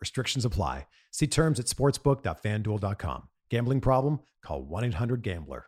[0.00, 0.86] Restrictions apply.
[1.10, 3.28] See terms at sportsbook.fanduel.com.
[3.50, 4.20] Gambling problem?
[4.42, 5.66] Call 1 800 Gambler.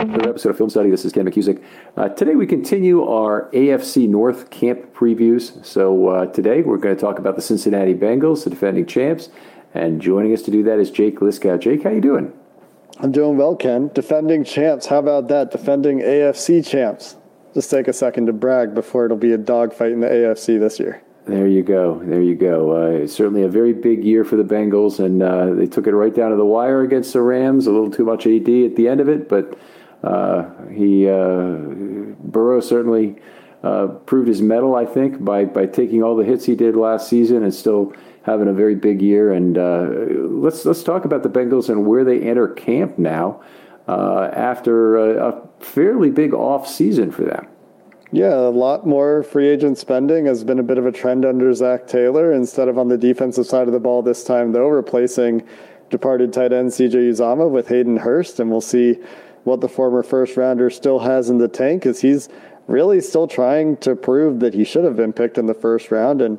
[0.00, 0.90] Another episode of Film Study.
[0.90, 1.62] This is Ken McKusick.
[1.96, 5.64] Uh, today we continue our AFC North camp previews.
[5.64, 9.30] So uh, today we're going to talk about the Cincinnati Bengals, the defending champs,
[9.74, 11.58] and joining us to do that is Jake Liscow.
[11.60, 12.32] Jake, how you doing?
[13.00, 13.90] I'm doing well, Ken.
[13.94, 14.86] Defending champs.
[14.86, 15.50] How about that?
[15.50, 17.16] Defending AFC champs.
[17.54, 20.78] Just take a second to brag before it'll be a dogfight in the AFC this
[20.80, 21.02] year.
[21.26, 22.00] There you go.
[22.04, 22.70] There you go.
[22.70, 26.14] Uh, certainly a very big year for the Bengals, and uh, they took it right
[26.14, 27.66] down to the wire against the Rams.
[27.66, 29.58] A little too much AD at the end of it, but
[30.02, 31.56] uh, he uh,
[32.18, 33.16] Burrow certainly
[33.62, 34.74] uh, proved his mettle.
[34.74, 37.92] I think by by taking all the hits he did last season and still
[38.28, 39.32] having a very big year.
[39.32, 39.88] And uh,
[40.28, 43.42] let's let's talk about the Bengals and where they enter camp now
[43.88, 47.48] after a, a fairly big off season for them.
[48.10, 51.52] Yeah, a lot more free agent spending has been a bit of a trend under
[51.52, 52.32] Zac Taylor.
[52.32, 55.46] Instead of on the defensive side of the ball this time, though, replacing
[55.90, 58.98] departed tight end CJ Uzomah with Hayden Hurst, and we'll see
[59.44, 62.30] what the former first rounder still has in the tank, as he's
[62.66, 66.22] really still trying to prove that he should have been picked in the first round.
[66.22, 66.38] And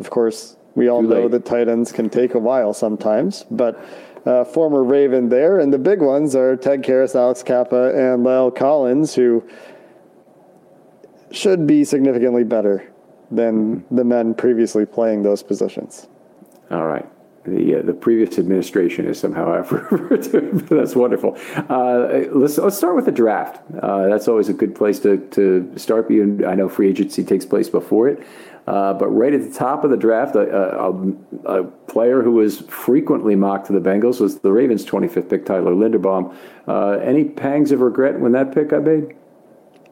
[0.00, 3.84] of course, we all know that tight ends can take a while sometimes, but.
[4.26, 8.52] Uh, former Raven there, and the big ones are Ted Karras, Alex Cappa, and La'el
[8.52, 9.48] Collins, who
[11.30, 12.92] should be significantly better
[13.30, 16.08] than the men previously playing those positions.
[16.72, 17.06] All right.
[17.44, 20.40] The, uh, the previous administration is somehow I've referred to.
[20.74, 21.38] That's wonderful.
[21.70, 23.62] Uh, let's let's start with the draft.
[23.80, 26.10] Uh, that's always a good place to to start.
[26.10, 28.26] And I know free agency takes place before it,
[28.66, 32.60] uh, but right at the top of the draft, a, a, a, player who was
[32.62, 36.34] frequently mocked to the Bengals was the Ravens' 25th pick, Tyler Linderbaum.
[36.66, 39.14] Uh, any pangs of regret when that pick got made?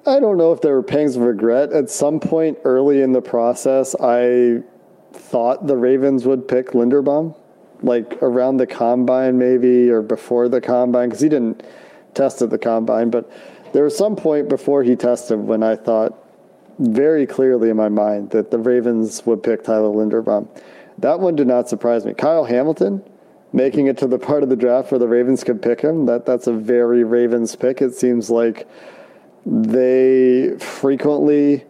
[0.07, 1.73] I don't know if there were pangs of regret.
[1.73, 4.63] At some point early in the process, I
[5.13, 7.37] thought the Ravens would pick Linderbaum,
[7.83, 11.63] like around the combine maybe or before the combine, because he didn't
[12.13, 13.11] test at the combine.
[13.11, 13.31] But
[13.73, 16.24] there was some point before he tested when I thought
[16.79, 20.49] very clearly in my mind that the Ravens would pick Tyler Linderbaum.
[20.99, 22.15] That one did not surprise me.
[22.15, 23.03] Kyle Hamilton
[23.53, 26.07] making it to the part of the draft where the Ravens could pick him.
[26.07, 27.81] That that's a very Ravens pick.
[27.81, 28.69] It seems like
[29.47, 31.65] they frequently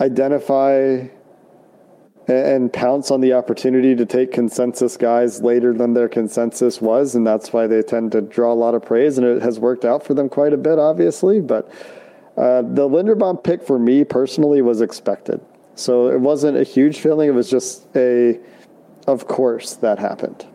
[0.00, 1.08] identify
[2.28, 7.26] and pounce on the opportunity to take consensus guys later than their consensus was, and
[7.26, 10.02] that's why they tend to draw a lot of praise, and it has worked out
[10.02, 11.40] for them quite a bit, obviously.
[11.40, 11.70] But
[12.36, 15.40] uh, the Linderbaum pick for me personally was expected,
[15.74, 17.28] so it wasn't a huge feeling.
[17.28, 18.38] It was just a,
[19.06, 20.46] of course, that happened.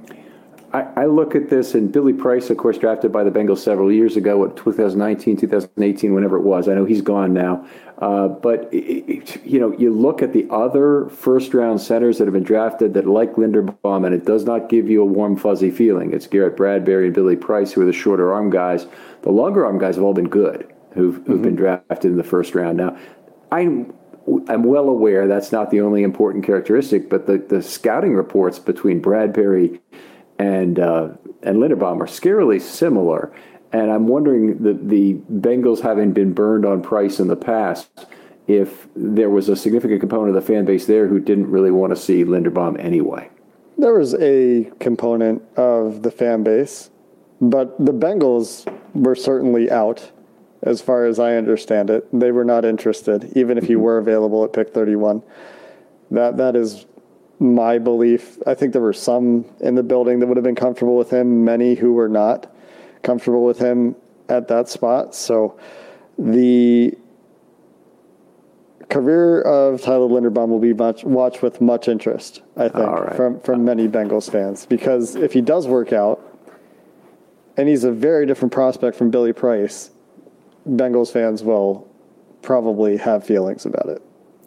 [0.73, 3.91] I, I, look at this, and Billy Price, of course, drafted by the Bengals several
[3.91, 6.69] years ago, what 2019, 2018, whenever it was.
[6.69, 7.67] I know he's gone now,
[7.97, 12.33] uh, but it, it, you know, you look at the other first-round centers that have
[12.33, 16.13] been drafted that like Linderbaum, and it does not give you a warm, fuzzy feeling.
[16.13, 18.87] It's Garrett Bradbury and Billy Price, who are the shorter arm guys.
[19.23, 21.41] The longer arm guys have all been good, who've, who've mm-hmm.
[21.41, 22.77] been drafted in the first round.
[22.77, 22.97] Now,
[23.51, 23.93] I'm
[24.47, 29.01] I'm well aware that's not the only important characteristic, but the, the scouting reports between
[29.01, 29.81] Bradbury
[30.37, 31.09] and uh,
[31.43, 33.33] and Linderbaum are scarily similar.
[33.73, 37.89] And I'm wondering the the Bengals having been burned on price in the past,
[38.47, 41.91] if there was a significant component of the fan base there who didn't really want
[41.91, 43.29] to see Linderbaum anyway.
[43.77, 46.91] There was a component of the fan base,
[47.39, 50.11] but the Bengals were certainly out,
[50.63, 52.07] as far as I understand it.
[52.17, 53.81] They were not interested, even if he mm-hmm.
[53.81, 55.23] were available at pick 31.
[56.11, 56.85] That that is
[57.39, 58.37] my belief.
[58.45, 61.43] I think there were some in the building that would have been comfortable with him,
[61.43, 62.53] many who were not
[63.01, 63.95] comfortable with him
[64.29, 65.15] at that spot.
[65.15, 65.57] So
[66.19, 66.95] the
[68.89, 73.15] career of Tyler Linderbaum will be much watched with much interest, I think, right.
[73.15, 74.65] from from many Bengals fans.
[74.65, 76.21] Because if he does work out,
[77.57, 79.91] and he's a very different prospect from Billy Price,
[80.67, 81.87] Bengals fans will
[82.41, 84.01] probably have feelings about it.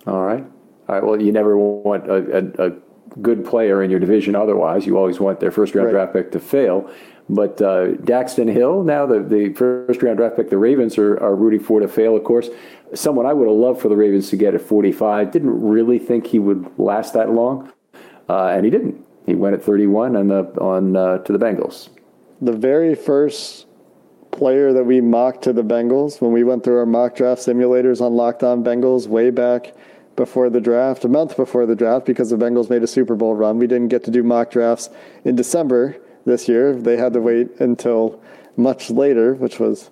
[0.07, 0.45] All right.
[0.89, 1.05] All right.
[1.05, 2.73] Well, you never want a, a, a
[3.21, 4.87] good player in your division otherwise.
[4.87, 5.93] You always want their first round right.
[5.93, 6.91] draft pick to fail.
[7.29, 11.35] But uh, Daxton Hill, now the, the first round draft pick, the Ravens are, are
[11.35, 12.51] rooting for to fail, of course.
[12.93, 15.31] Someone I would have loved for the Ravens to get at 45.
[15.31, 17.73] Didn't really think he would last that long,
[18.29, 19.03] uh, and he didn't.
[19.25, 21.89] He went at 31 on the on uh, to the Bengals.
[22.43, 23.64] The very first
[24.37, 28.01] player that we mocked to the Bengals when we went through our mock draft simulators
[28.01, 29.75] on Locked On Bengals way back
[30.17, 33.35] before the draft, a month before the draft, because the Bengals made a Super Bowl
[33.35, 33.59] run.
[33.59, 34.91] We didn't get to do mock drafts
[35.25, 36.75] in December this year.
[36.75, 38.21] They had to wait until
[38.57, 39.91] much later, which was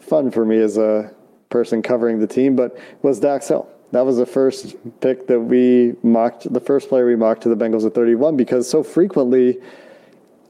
[0.00, 1.12] fun for me as a
[1.50, 3.68] person covering the team, but was Dax Hill.
[3.92, 7.56] That was the first pick that we mocked, the first player we mocked to the
[7.56, 9.60] Bengals at 31, because so frequently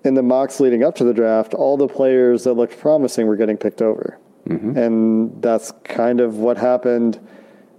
[0.04, 3.37] in the mocks leading up to the draft, all the players that looked promising were
[3.37, 4.18] getting picked over.
[4.49, 4.76] Mm-hmm.
[4.76, 7.21] And that's kind of what happened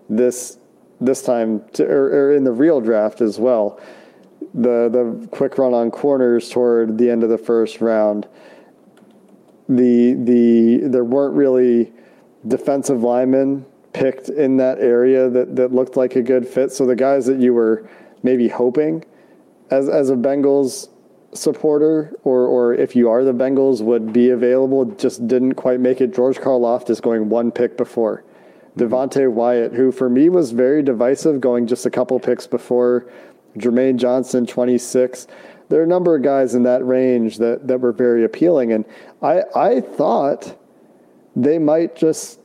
[0.09, 0.57] this
[1.01, 3.81] this time, to, or, or, in the real draft as well.
[4.53, 8.27] The the quick run on corners toward the end of the first round.
[9.67, 11.91] The the there weren't really
[12.47, 16.71] defensive linemen picked in that area that, that looked like a good fit.
[16.71, 17.87] So the guys that you were
[18.23, 19.03] maybe hoping
[19.71, 20.87] as as a Bengals
[21.35, 26.01] supporter or or if you are the Bengals would be available just didn't quite make
[26.01, 26.13] it.
[26.13, 28.23] George Karlaftis going one pick before.
[28.77, 28.93] Mm-hmm.
[28.93, 33.07] Devonte Wyatt, who for me was very divisive, going just a couple picks before
[33.57, 35.27] Jermaine Johnson, 26.
[35.69, 38.73] There are a number of guys in that range that, that were very appealing.
[38.73, 38.85] And
[39.21, 40.57] I, I thought
[41.35, 42.39] they might just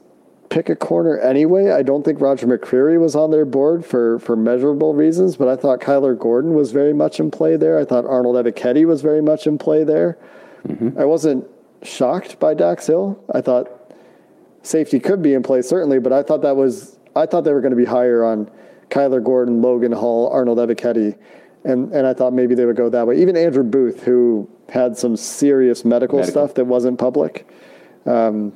[0.51, 1.71] pick a corner anyway.
[1.71, 5.57] I don't think Roger McCreary was on their board for, for measurable reasons, but I
[5.57, 7.79] thought Kyler Gordon was very much in play there.
[7.79, 10.19] I thought Arnold Ebiketie was very much in play there.
[10.67, 10.99] Mm-hmm.
[10.99, 11.47] I wasn't
[11.83, 13.23] shocked by Dax Hill.
[13.35, 13.69] I thought
[14.63, 17.61] safety could be in play certainly, but I thought that was I thought they were
[17.61, 18.51] going to be higher on
[18.91, 21.17] Kyler Gordon, Logan Hall, Arnold Ebiketie,
[21.65, 23.21] and and I thought maybe they would go that way.
[23.21, 26.33] Even Andrew Booth, who had some serious medical, medical.
[26.33, 27.49] stuff that wasn't public.
[28.07, 28.53] Um,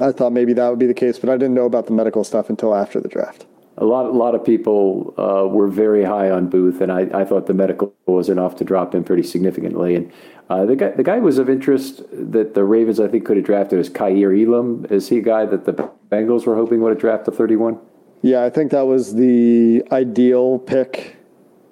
[0.00, 2.24] I thought maybe that would be the case, but I didn't know about the medical
[2.24, 3.46] stuff until after the draft.
[3.78, 7.24] A lot, a lot of people uh, were very high on Booth, and I, I,
[7.24, 9.96] thought the medical was enough to drop him pretty significantly.
[9.96, 10.12] And
[10.50, 13.46] uh, the guy, the guy was of interest that the Ravens, I think, could have
[13.46, 14.86] drafted is Kaiir Elam.
[14.90, 15.72] Is he a guy that the
[16.10, 17.78] Bengals were hoping would have drafted 31?
[18.20, 21.16] Yeah, I think that was the ideal pick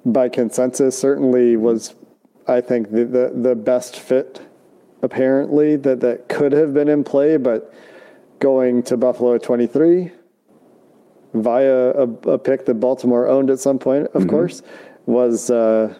[0.06, 0.98] by consensus.
[0.98, 1.94] Certainly was,
[2.48, 4.40] I think, the, the, the best fit
[5.02, 7.72] apparently that, that could have been in play, but
[8.40, 10.10] going to Buffalo at 23
[11.34, 14.30] via a, a pick that Baltimore owned at some point, of mm-hmm.
[14.30, 14.62] course,
[15.06, 15.94] was uh,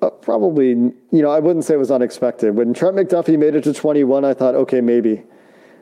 [0.00, 2.54] uh, probably, you know, I wouldn't say it was unexpected.
[2.54, 5.22] When Trent McDuffie made it to 21, I thought, okay, maybe,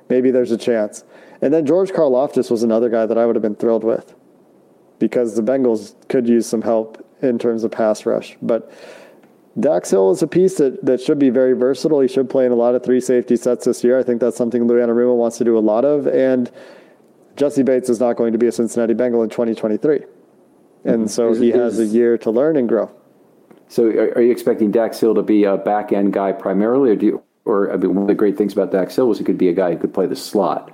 [0.08, 1.04] maybe there's a chance.
[1.40, 4.14] And then George Karlaftis was another guy that I would have been thrilled with
[4.98, 8.36] because the Bengals could use some help in terms of pass rush.
[8.40, 8.72] But
[9.60, 12.00] Dax Hill is a piece that, that should be very versatile.
[12.00, 13.98] He should play in a lot of three safety sets this year.
[13.98, 16.06] I think that's something Lou Anarumo wants to do a lot of.
[16.06, 16.50] And
[17.36, 20.04] Jessie Bates is not going to be a Cincinnati Bengal in 2023.
[20.84, 21.06] And mm-hmm.
[21.06, 22.90] so he has a year to learn and grow.
[23.68, 26.96] So are, are you expecting Dax Hill to be a back end guy primarily, or
[26.96, 29.24] do you, or I mean, one of the great things about Dax Hill was he
[29.24, 30.72] could be a guy who could play the slot.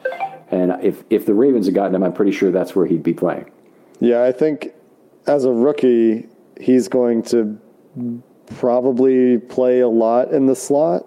[0.50, 3.12] And if if the Ravens had gotten him, I'm pretty sure that's where he'd be
[3.12, 3.50] playing.
[4.00, 4.73] Yeah, I think
[5.26, 6.26] as a rookie,
[6.61, 7.61] he's going to
[8.56, 11.06] probably play a lot in the slot.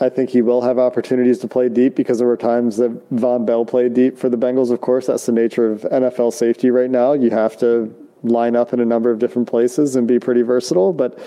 [0.00, 3.46] I think he will have opportunities to play deep because there were times that Vonn
[3.46, 4.70] Bell played deep for the Bengals.
[4.70, 7.12] Of course, that's the nature of NFL safety right now.
[7.12, 10.92] You have to line up in a number of different places and be pretty versatile.
[10.92, 11.18] But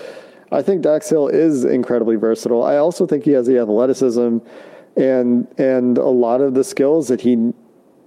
[0.52, 2.62] I think Dax Hill is incredibly versatile.
[2.62, 4.38] I also think he has the athleticism
[4.96, 7.52] and and a lot of the skills that he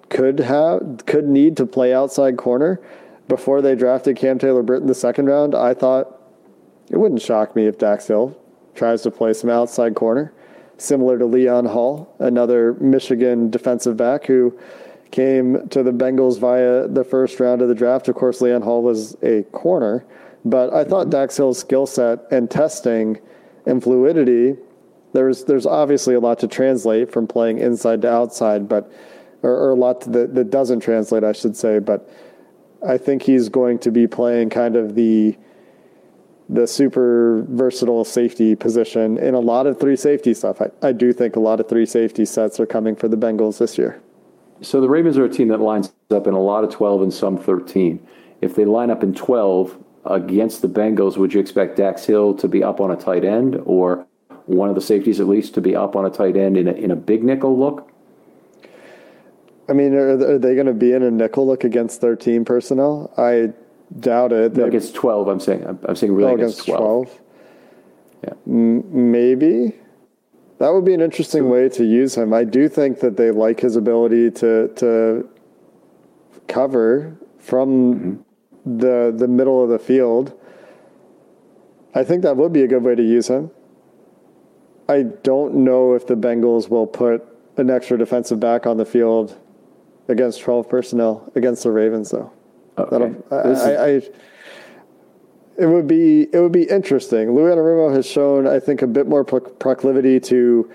[0.10, 2.81] could have could need to play outside corner.
[3.27, 6.21] Before they drafted Cam Taylor Britt in the second round, I thought
[6.91, 8.38] it wouldn't shock me if Dax Hill
[8.75, 10.33] tries to play some outside corner,
[10.77, 14.57] similar to Leon Hall, another Michigan defensive back who
[15.10, 18.07] came to the Bengals via the first round of the draft.
[18.07, 20.05] Of course, Leon Hall was a corner,
[20.45, 23.19] but I thought Dax Hill's skill set and testing
[23.65, 24.55] and fluidity
[25.13, 28.91] there's there's obviously a lot to translate from playing inside to outside, but
[29.43, 31.79] or, or a lot that that doesn't translate, I should say.
[31.79, 32.10] But
[32.86, 35.38] I think he's going to be playing kind of the
[36.51, 40.62] the super versatile safety position in a lot of three safety stuff.
[40.62, 43.58] I, I do think a lot of three safety sets are coming for the Bengals
[43.58, 44.01] this year.
[44.60, 47.13] So the Ravens are a team that lines up in a lot of 12 and
[47.13, 48.05] some 13.
[48.41, 52.48] If they line up in 12 against the Bengals, would you expect Dax Hill to
[52.50, 54.05] be up on a tight end or
[54.46, 56.74] one of the safeties at least to be up on a tight end in a,
[56.74, 57.89] in a big nickel look?
[59.70, 63.13] I mean, are, are they going to be in a nickel look against 13 personnel?
[63.17, 63.53] I
[64.00, 64.55] doubt it.
[64.55, 65.65] No, against 12, I'm saying.
[65.65, 67.05] I'm, I'm saying really oh, against, against 12.
[67.05, 67.21] 12.
[68.24, 68.33] Yeah.
[68.48, 69.75] M- maybe.
[70.60, 72.33] That would be an interesting way to use him.
[72.33, 75.27] I do think that they like his ability to to
[76.48, 78.77] cover from mm-hmm.
[78.77, 80.38] the the middle of the field.
[81.95, 83.50] I think that would be a good way to use him.
[84.88, 87.25] I don't know if the Bengals will put
[87.57, 89.38] an extra defensive back on the field
[90.07, 92.31] against 12 personnel against the Ravens, though.
[92.78, 93.16] Okay.
[93.32, 94.01] I, I, I,
[95.58, 97.36] it would be it would be interesting.
[97.36, 100.72] Lou Anarumo has shown, I think, a bit more proclivity to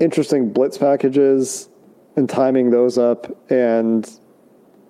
[0.00, 1.68] interesting blitz packages
[2.16, 4.10] and timing those up, and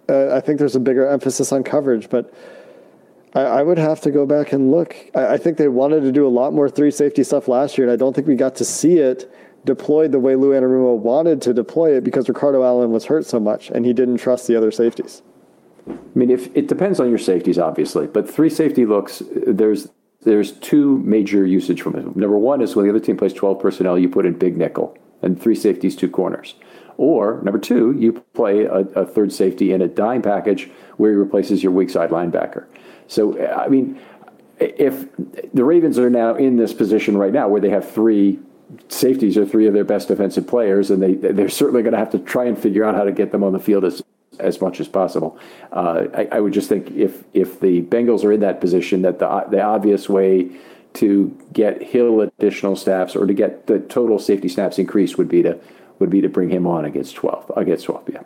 [0.09, 2.33] uh, I think there's a bigger emphasis on coverage, but
[3.35, 4.97] I, I, would have to go back and look.
[5.14, 7.87] I, I, think they wanted to do a lot more three safety stuff last year,
[7.87, 9.33] and I don't think we got to see it
[9.64, 13.38] deployed the way Lou Anarumo wanted to deploy it because Ricardo Allen was hurt so
[13.38, 15.23] much, and he didn't trust the other safeties.
[15.89, 19.23] I mean, if it depends on your safeties, obviously, but three safety looks.
[19.31, 19.89] There's
[20.23, 22.05] there's two major usage from it.
[22.17, 24.97] Number one is when the other team plays 12 personnel, you put in big nickel
[25.21, 26.55] and three safeties, two corners.
[26.97, 31.17] Or number two, you play a, a third safety in a dime package where he
[31.17, 32.67] replaces your weak side linebacker.
[33.09, 33.99] So, I mean,
[34.61, 35.07] if
[35.53, 38.39] the Ravens are now in this position right now where they have three
[38.89, 42.11] safeties or three of their best defensive players, and they they're certainly going to have
[42.11, 44.03] to try and figure out how to get them on the field as
[44.42, 45.38] as much as possible.
[45.72, 49.18] Uh, I, I, would just think if if the Bengals are in that position, that
[49.18, 50.50] the the obvious way
[50.94, 55.42] to get Hill additional snaps or to get the total safety snaps increased would be
[55.42, 55.58] to
[55.99, 58.08] would be to bring him on against twelve against twelve.
[58.12, 58.22] Yeah,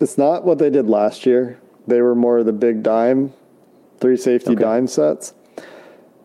[0.00, 1.60] it's not what they did last year.
[1.86, 3.32] They were more the big dime
[4.02, 4.60] three safety okay.
[4.60, 5.32] dime sets.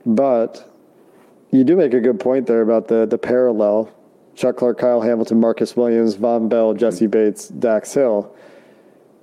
[0.06, 0.70] But
[1.52, 3.94] you do make a good point there about the the parallel.
[4.36, 7.08] Chuck Clark, Kyle Hamilton, Marcus Williams, Vonn Bell, mm-hmm.
[7.08, 8.36] Bates, Dax Hill.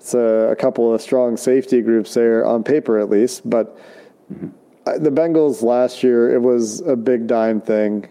[0.04, 3.48] It's a, a, couple of strong safety groups there on paper, at least.
[3.48, 3.74] But
[4.30, 5.02] mm-hmm.
[5.02, 8.06] the Bengals last year, it was a big dime thing.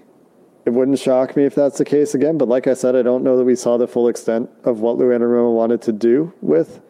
[0.65, 2.39] it wouldn't shock me if that's the case again.
[2.39, 4.97] But like I said, I don't know that we saw the full extent of what
[4.97, 6.81] Lou Anarumo wanted to do with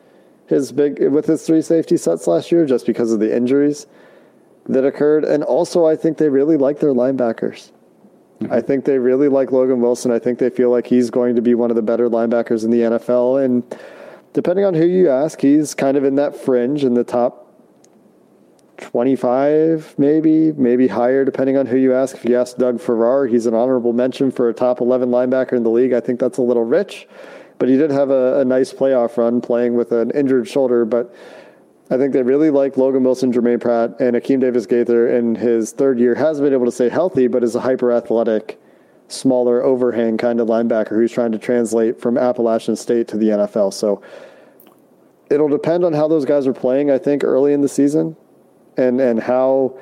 [0.47, 3.87] his big with his three safety sets last year, just because of the injuries
[4.69, 5.25] that occurred.
[5.25, 7.73] And also, I think they really like their linebackers.
[8.39, 8.53] Mm-hmm.
[8.53, 10.11] I think they really like Logan Wilson.
[10.11, 12.71] I think they feel like he's going to be one of the better linebackers in
[12.71, 13.43] the NFL.
[13.43, 13.63] And
[14.33, 17.43] depending on who you ask, he's kind of in that fringe in the top
[18.77, 22.15] 25, maybe, maybe higher, depending on who you ask.
[22.15, 25.63] If you ask Doug Farrar, he's an honorable mention for a top 11 linebacker in
[25.63, 25.93] the league.
[25.93, 27.07] I think that's a little rich,
[27.59, 30.85] but he did have a, a nice playoff run playing with an injured shoulder.
[30.85, 31.13] But
[31.89, 35.71] I think they really like Logan Wilson, Germaine Pratt, and Akeem Davis Gaither in his
[35.71, 36.15] third year.
[36.15, 38.59] Has been able to stay healthy, but is a hyper athletic,
[39.07, 43.73] smaller overhang kind of linebacker who's trying to translate from Appalachian State to the NFL.
[43.73, 44.01] So
[45.29, 48.15] it'll depend on how those guys are playing, I think, early in the season
[48.77, 49.79] and and how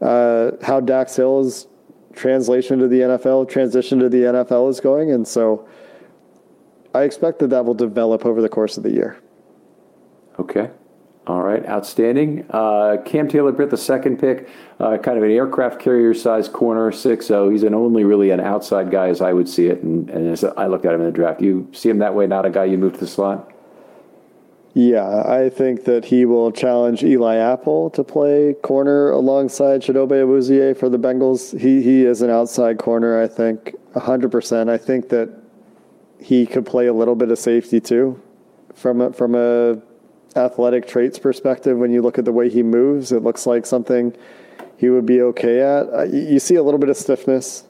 [0.00, 1.66] uh, how Dax Hill's
[2.14, 5.66] translation to the NFL, transition to the NFL is going, and so
[6.94, 9.16] I expect that that will develop over the course of the year.
[10.38, 10.70] Okay.
[11.24, 12.44] All right, outstanding.
[12.50, 14.48] Uh, Cam Taylor Britt, the second pick,
[14.80, 18.40] uh, kind of an aircraft carrier size corner, six so he's an only really an
[18.40, 21.06] outside guy as I would see it, and, and as I looked at him in
[21.06, 21.40] the draft.
[21.40, 23.52] You see him that way, not a guy you move to the slot.
[24.74, 30.76] Yeah, I think that he will challenge Eli Apple to play corner alongside Chidobe Awuzie
[30.76, 31.56] for the Bengals.
[31.56, 34.70] He he is an outside corner, I think, 100%.
[34.70, 35.30] I think that
[36.18, 38.20] he could play a little bit of safety too
[38.74, 39.80] from a, from a
[40.36, 44.16] athletic traits perspective when you look at the way he moves, it looks like something
[44.76, 45.92] he would be okay at.
[45.92, 47.64] Uh, you see a little bit of stiffness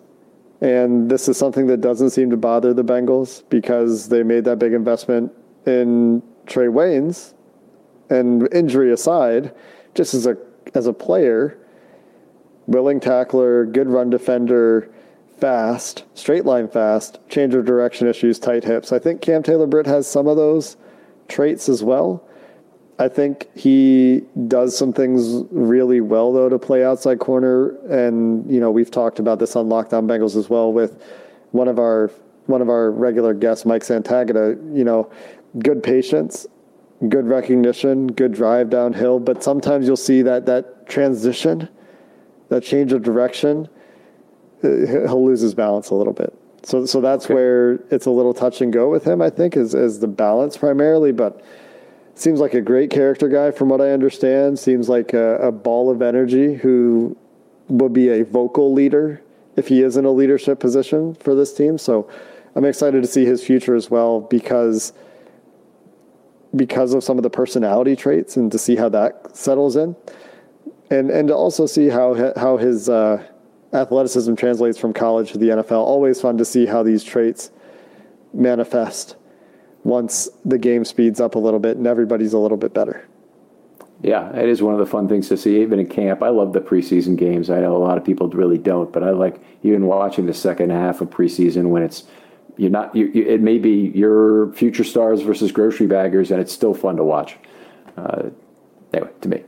[0.63, 4.61] and this is something that doesn't seem to bother the Bengals because they made that
[4.61, 5.33] big investment
[5.67, 7.35] in Trey Waynes,
[8.11, 9.53] and injury aside,
[9.95, 10.37] just as a
[10.75, 11.59] as a player,
[12.69, 14.89] willing tackler, good run defender,
[15.39, 18.93] fast, straight line fast, change of direction issues, tight hips.
[18.93, 20.77] I think Cam Taylor Britt has some of those
[21.27, 22.25] traits as well.
[23.03, 28.61] I think he does some things really well though to play outside corner, and you
[28.61, 31.03] know we've talked about this on Locked On Bengals as well with
[31.51, 32.13] one of our
[32.47, 34.55] one of our regular guests, Mike Santagata.
[34.77, 35.11] You know,
[35.59, 36.47] good patience,
[37.09, 39.19] good recognition, good drive downhill.
[39.19, 41.69] But sometimes you'll see that that transition,
[42.51, 43.69] that change of direction,
[44.63, 46.33] uh, he'll lose his balance a little bit.
[46.63, 47.35] So so that's okay.
[47.35, 49.21] where it's a little touch and go with him.
[49.21, 51.45] I think is is the balance primarily, but.
[52.15, 54.59] Seems like a great character guy, from what I understand.
[54.59, 57.17] Seems like a, a ball of energy who
[57.69, 59.23] would be a vocal leader
[59.57, 61.79] if he is in a leadership position for this team.
[61.79, 62.09] So
[62.55, 64.93] I'm excited to see his future as well because
[66.55, 69.97] because of some of the personality traits and to see how that settles in,
[70.91, 73.27] and and to also see how how his uh,
[73.73, 75.79] athleticism translates from college to the NFL.
[75.79, 77.51] Always fun to see how these traits
[78.35, 79.17] manifest
[79.85, 83.09] once the game speeds up a little bit and everybody's a little bit better.
[84.03, 86.23] Yeah, it is one of the fun things to see, even in camp.
[86.23, 87.51] I love the preseason games.
[87.51, 90.71] I know a lot of people really don't, but I like even watching the second
[90.71, 92.05] half of preseason when it's
[92.57, 92.95] you're not.
[92.97, 97.05] You, it may be your future stars versus grocery baggers, and it's still fun to
[97.05, 97.37] watch.
[97.97, 98.31] Uh,
[98.93, 99.45] anyway, to me,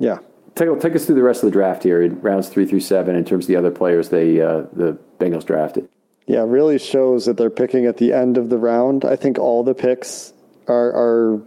[0.00, 0.18] yeah.
[0.56, 3.14] Take, take us through the rest of the draft here in rounds three through seven
[3.14, 5.88] in terms of the other players they uh, the Bengals drafted.
[6.28, 9.04] Yeah, really shows that they're picking at the end of the round.
[9.04, 10.34] I think all the picks
[10.66, 11.42] are are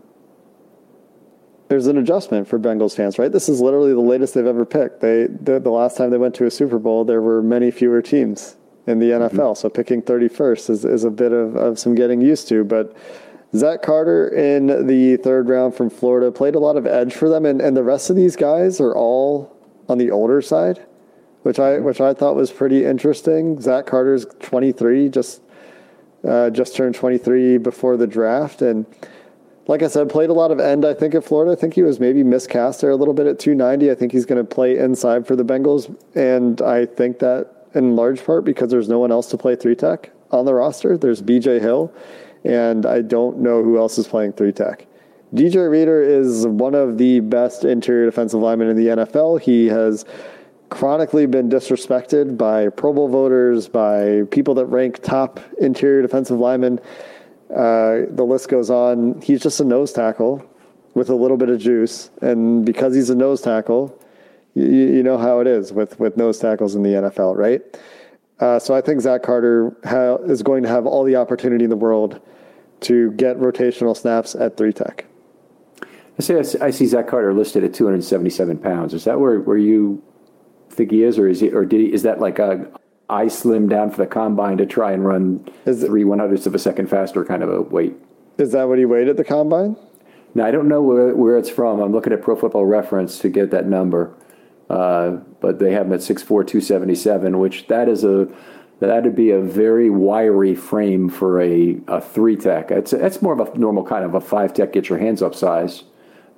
[1.70, 3.32] there's an adjustment for Bengals fans, right?
[3.32, 5.00] This is literally the latest they've ever picked.
[5.00, 8.02] They the, the last time they went to a Super Bowl, there were many fewer
[8.02, 9.32] teams in the NFL.
[9.32, 9.54] Mm-hmm.
[9.54, 12.64] So picking 31st is, is a bit of, of some getting used to.
[12.64, 12.98] But
[13.56, 17.46] Zach Carter in the third round from Florida played a lot of edge for them,
[17.46, 19.56] and, and the rest of these guys are all
[19.88, 20.84] on the older side,
[21.44, 23.60] which I which I thought was pretty interesting.
[23.60, 25.42] Zach Carter's 23, just
[26.28, 28.86] uh, just turned 23 before the draft, and
[29.68, 30.86] like I said, played a lot of end.
[30.86, 31.52] I think at Florida.
[31.52, 33.92] I think he was maybe miscast there a little bit at 290.
[33.92, 37.96] I think he's going to play inside for the Bengals, and I think that in
[37.96, 40.98] large part because there's no one else to play three tech on the roster.
[40.98, 41.94] There's BJ Hill,
[42.44, 44.88] and I don't know who else is playing three tech.
[45.34, 49.40] DJ Reader is one of the best interior defensive linemen in the NFL.
[49.40, 50.04] He has
[50.72, 56.80] chronically been disrespected by Pro Bowl voters, by people that rank top interior defensive linemen.
[57.52, 59.22] Uh, the list goes on.
[59.22, 60.44] He's just a nose tackle
[60.94, 64.02] with a little bit of juice, and because he's a nose tackle,
[64.56, 67.62] you, you know how it is with, with nose tackles in the NFL, right?
[68.40, 71.70] Uh, so I think Zach Carter ha- is going to have all the opportunity in
[71.70, 72.22] the world
[72.82, 75.06] to get rotational snaps at three tech.
[76.18, 76.60] I see.
[76.62, 78.94] I see Zach Carter listed at 277 pounds.
[78.94, 80.02] Is that where, where you
[80.72, 81.94] think he is, or is he, or did he?
[81.94, 82.68] Is that like a
[83.10, 86.46] I slim down for the combine to try and run Is it- three one hundredths
[86.46, 87.94] of a second faster kind of a weight.
[88.38, 89.76] Is that what he weighed at the combine?
[90.34, 91.82] Now I don't know where, where it's from.
[91.82, 94.14] I'm looking at Pro Football Reference to get that number,
[94.70, 98.28] uh, but they have him at six four two seventy seven, which that is a
[98.80, 102.72] that'd be a very wiry frame for a, a three tech.
[102.72, 105.36] It's it's more of a normal kind of a five tech get your hands up
[105.36, 105.84] size,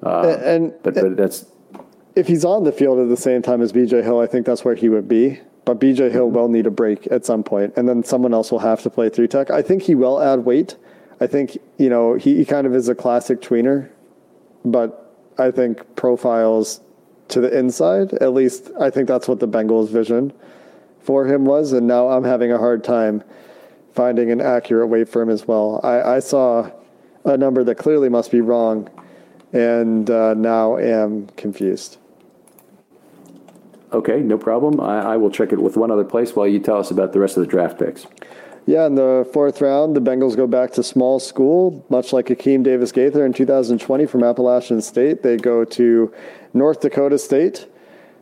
[0.01, 1.45] and but, but that's
[2.15, 4.63] if he's on the field at the same time as BJ Hill, I think that's
[4.63, 5.39] where he would be.
[5.65, 8.59] But BJ Hill will need a break at some point, and then someone else will
[8.59, 9.49] have to play three tech.
[9.49, 10.75] I think he will add weight.
[11.21, 13.89] I think you know he, he kind of is a classic tweener,
[14.65, 16.81] but I think profiles
[17.29, 18.13] to the inside.
[18.13, 20.33] At least I think that's what the Bengals' vision
[20.99, 23.23] for him was, and now I'm having a hard time
[23.93, 25.79] finding an accurate weight for him as well.
[25.83, 26.69] I, I saw
[27.23, 28.89] a number that clearly must be wrong,
[29.53, 31.99] and uh, now am confused.
[33.93, 34.19] Okay.
[34.19, 34.79] No problem.
[34.79, 37.19] I, I will check it with one other place while you tell us about the
[37.19, 38.05] rest of the draft picks.
[38.65, 42.63] Yeah, in the fourth round, the Bengals go back to small school, much like Akeem
[42.63, 45.21] Davis Gaither in 2020 from Appalachian State.
[45.21, 46.13] They go to
[46.53, 47.67] North Dakota State,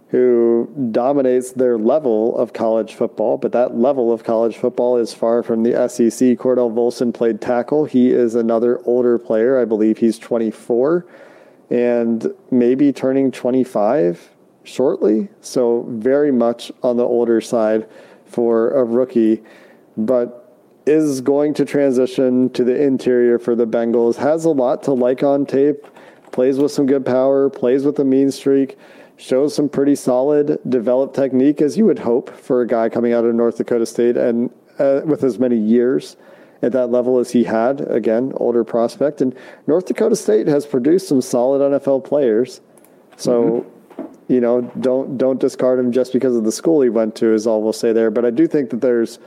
[0.07, 5.43] who dominates their level of college football, but that level of college football is far
[5.43, 6.37] from the SEC.
[6.39, 7.85] Cordell Volson played tackle.
[7.85, 9.61] He is another older player.
[9.61, 11.05] I believe he's 24
[11.69, 14.29] and maybe turning 25
[14.63, 15.29] shortly.
[15.41, 17.87] So, very much on the older side
[18.25, 19.43] for a rookie
[19.97, 20.41] but
[20.85, 24.15] is going to transition to the interior for the Bengals.
[24.15, 25.85] Has a lot to like on tape.
[26.31, 27.49] Plays with some good power.
[27.49, 28.77] Plays with a mean streak.
[29.17, 33.25] Shows some pretty solid developed technique, as you would hope for a guy coming out
[33.25, 36.17] of North Dakota State and uh, with as many years
[36.63, 37.81] at that level as he had.
[37.81, 39.21] Again, older prospect.
[39.21, 42.61] And North Dakota State has produced some solid NFL players.
[43.17, 43.65] So,
[44.31, 47.33] you know, don't don't discard him just because of the school he went to.
[47.33, 48.09] Is all we'll say there.
[48.09, 49.19] But I do think that there's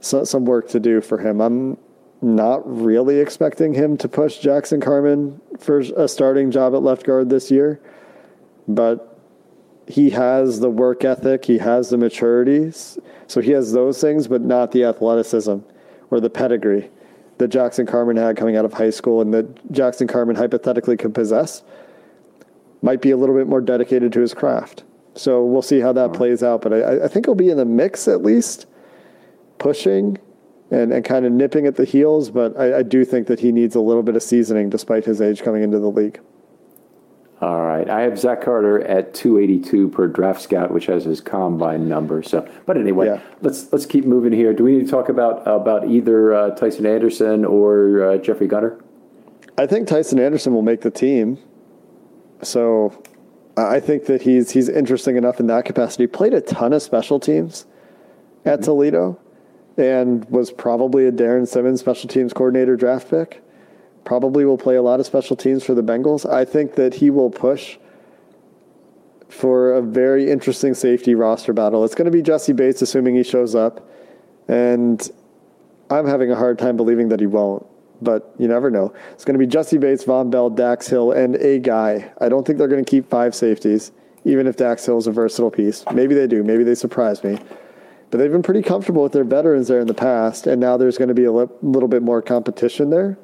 [0.00, 1.42] so, some work to do for him.
[1.42, 1.76] I'm
[2.22, 7.28] not really expecting him to push Jackson Carman for a starting job at left guard
[7.28, 7.80] this year,
[8.66, 9.18] but
[9.86, 12.72] he has the work ethic, he has the maturity,
[13.26, 15.58] so he has those things, but not the athleticism
[16.10, 16.90] or the pedigree
[17.36, 21.14] that Jackson Carman had coming out of high school and that Jackson Carman hypothetically could
[21.14, 21.62] possess.
[22.84, 24.84] Might be a little bit more dedicated to his craft.
[25.14, 27.64] So we'll see how that plays out, but I, I think he'll be in the
[27.64, 28.66] mix at least
[29.56, 30.18] pushing
[30.70, 33.52] and, and kind of nipping at the heels, but I, I do think that he
[33.52, 36.20] needs a little bit of seasoning despite his age coming into the league.
[37.40, 41.88] All right, I have Zach Carter at 282 per Draft Scout, which has his combine
[41.88, 42.22] number.
[42.22, 43.20] So, but anyway, Yeah.
[43.40, 44.52] let's let's keep moving here.
[44.52, 48.78] Do we need to talk about about either uh, Tycen Anderson or uh, Jeffrey Gunter?
[49.56, 51.38] I think Tycen Anderson will make the team.
[52.44, 53.02] So
[53.56, 56.06] I think that he's he's interesting enough in that capacity.
[56.06, 57.66] Played a ton of special teams
[58.44, 58.64] at mm-hmm.
[58.64, 59.20] Toledo
[59.76, 63.42] and was probably a Darrin Simmons special teams coordinator draft pick.
[64.04, 66.30] Probably will play a lot of special teams for the Bengals.
[66.30, 67.78] I think that he will push
[69.28, 71.84] for a very interesting safety roster battle.
[71.84, 73.88] It's going to be Jessie Bates, assuming he shows up.
[74.46, 75.10] And
[75.90, 77.66] I'm having a hard time believing that he won't,
[78.04, 78.94] but you never know.
[79.12, 82.12] It's going to be Jessie Bates, Vonn Bell, Dax Hill, and a guy.
[82.20, 83.92] I don't think they're going to keep five safeties,
[84.24, 85.84] even if Dax Hill is a versatile piece.
[85.92, 86.44] Maybe they do.
[86.44, 87.38] Maybe they surprise me.
[88.10, 90.98] But they've been pretty comfortable with their veterans there in the past, and now there's
[90.98, 93.18] going to be a li- little bit more competition there.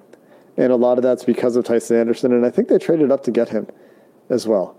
[0.57, 3.23] And a lot of that's because of Tycen Anderson, and I think they traded up
[3.25, 3.69] to get him
[4.31, 4.77] as well.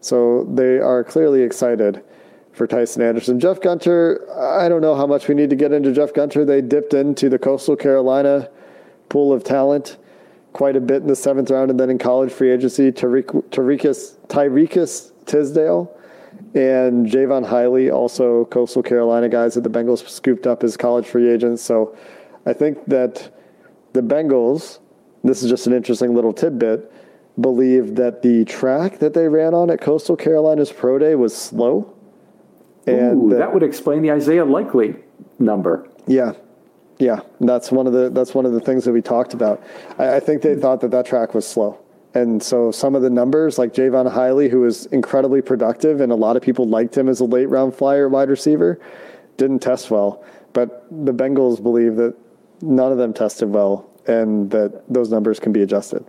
[0.00, 2.04] So they are clearly excited
[2.52, 3.40] for Tycen Anderson.
[3.40, 6.44] Jeff Gunter, I don't know how much we need to get into Jeff Gunter.
[6.44, 8.48] They dipped into the Coastal Carolina
[9.14, 9.96] pool of talent
[10.52, 14.16] quite a bit in the seventh round, and then in college free agency, Tariq, Tariqus,
[14.26, 15.88] Tyrekus Tisdale
[16.56, 21.30] and Jaivon Heiligh, also Coastal Carolina guys that the Bengals scooped up as college free
[21.30, 21.62] agents.
[21.62, 21.96] So
[22.44, 23.30] I think that
[23.92, 24.80] the Bengals,
[25.22, 26.92] this is just an interesting little tidbit,
[27.40, 31.94] believe that the track that they ran on at Coastal Carolina's Pro Day was slow.
[32.88, 34.96] Ooh, that- that would explain the Isaiah Likely
[35.38, 35.86] number.
[36.08, 36.32] Yeah,
[36.98, 39.62] yeah, that's one of the that's one of the things that we talked about.
[39.98, 41.78] I, I think they thought that that track was slow,
[42.14, 46.14] and so some of the numbers, like Jaivon Heiligh, who was incredibly productive, and a
[46.14, 48.80] lot of people liked him as a late round flyer wide receiver,
[49.36, 50.24] didn't test well.
[50.52, 52.16] But the Bengals believe that
[52.62, 56.04] none of them tested well, and that those numbers can be adjusted.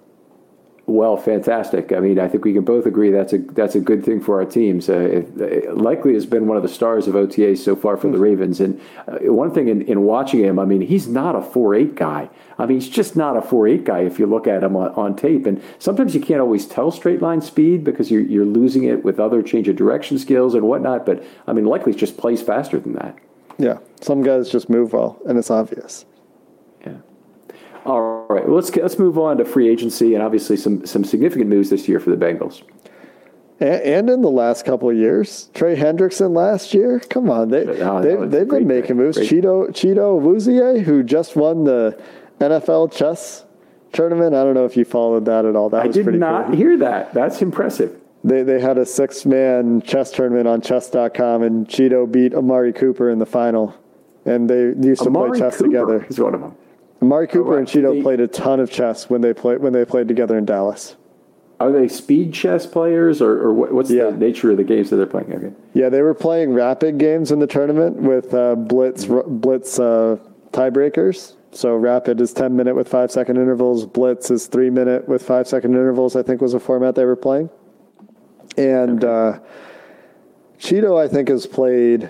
[0.88, 1.92] Well, fantastic.
[1.92, 4.40] I mean, I think we can both agree that's a that's a good thing for
[4.40, 4.88] our teams.
[4.88, 8.20] Uh, it, likely has been one of the stars of OTA so far for the
[8.20, 8.60] Ravens.
[8.60, 11.96] And uh, one thing in, in watching him, I mean, he's not a four eight
[11.96, 12.30] guy.
[12.60, 14.90] I mean, he's just not a four eight guy if you look at him on,
[14.92, 15.48] on tape.
[15.48, 19.20] And sometimes you can't always tell straight line speed because you're you're losing it with
[19.20, 21.04] other change of direction skills and whatnot.
[21.04, 23.18] But I mean, likely just plays faster than that.
[23.58, 26.06] Yeah, some guys just move well, and it's obvious.
[27.86, 31.50] All right, well, let's let's move on to free agency, and obviously some some significant
[31.50, 32.64] moves this year for the Bengals.
[33.60, 37.00] And, and in the last couple of years, Trey Hendrickson last year.
[37.10, 39.18] Come on, they Oh, they that was they've great been making moves.
[39.18, 39.30] Great.
[39.30, 42.02] Chido Chido Awuzie, who just won the
[42.40, 43.46] NFL chess
[43.94, 44.36] tournament.
[44.36, 45.70] I don't know if you followed that at all.
[45.70, 46.56] That I was did pretty not cool.
[46.56, 47.14] hear that.
[47.14, 48.02] That's impressive.
[48.24, 53.10] They they had a six man chess tournament on chess.com and Chido beat Amari Cooper
[53.12, 53.76] in the final.
[54.26, 56.00] And they used to Amari play chess Cooper together.
[56.08, 56.56] He's one of them.
[57.06, 57.60] Amari Cooper right.
[57.60, 60.46] and Chido played a ton of chess when they played when they played together in
[60.46, 60.96] Dallas.
[61.60, 64.10] Are they speed chess players, or, or what's Yeah.
[64.10, 65.32] the nature of the games that they're playing?
[65.34, 65.54] Okay.
[65.74, 70.18] Yeah, they were playing rapid games in the tournament with uh, blitz blitz uh,
[70.52, 71.36] tiebreakers.
[71.52, 73.86] So rapid is ten minute with five second intervals.
[73.86, 76.16] Blitz is three minute with five second intervals.
[76.16, 77.50] I think was a format they were playing.
[78.58, 79.40] And uh,
[80.60, 82.10] Chido, I think, has played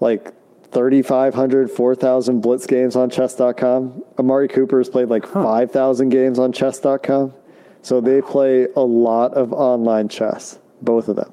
[0.00, 0.32] like
[0.72, 4.02] 3,500, 4,000 blitz games on chess.com.
[4.18, 7.34] Amari Cooper has played like 5,000 games on chess.com.
[7.82, 11.32] So they play a lot of online chess, both of them.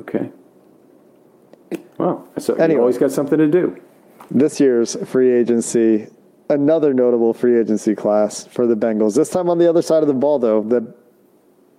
[0.00, 0.30] Okay.
[1.98, 2.74] Well, so Anyway.
[2.74, 3.76] you always got something to do.
[4.30, 6.06] this year's free agency,
[6.48, 9.16] another notable free agency class for the Bengals.
[9.16, 10.94] This time on the other side of the ball, though, the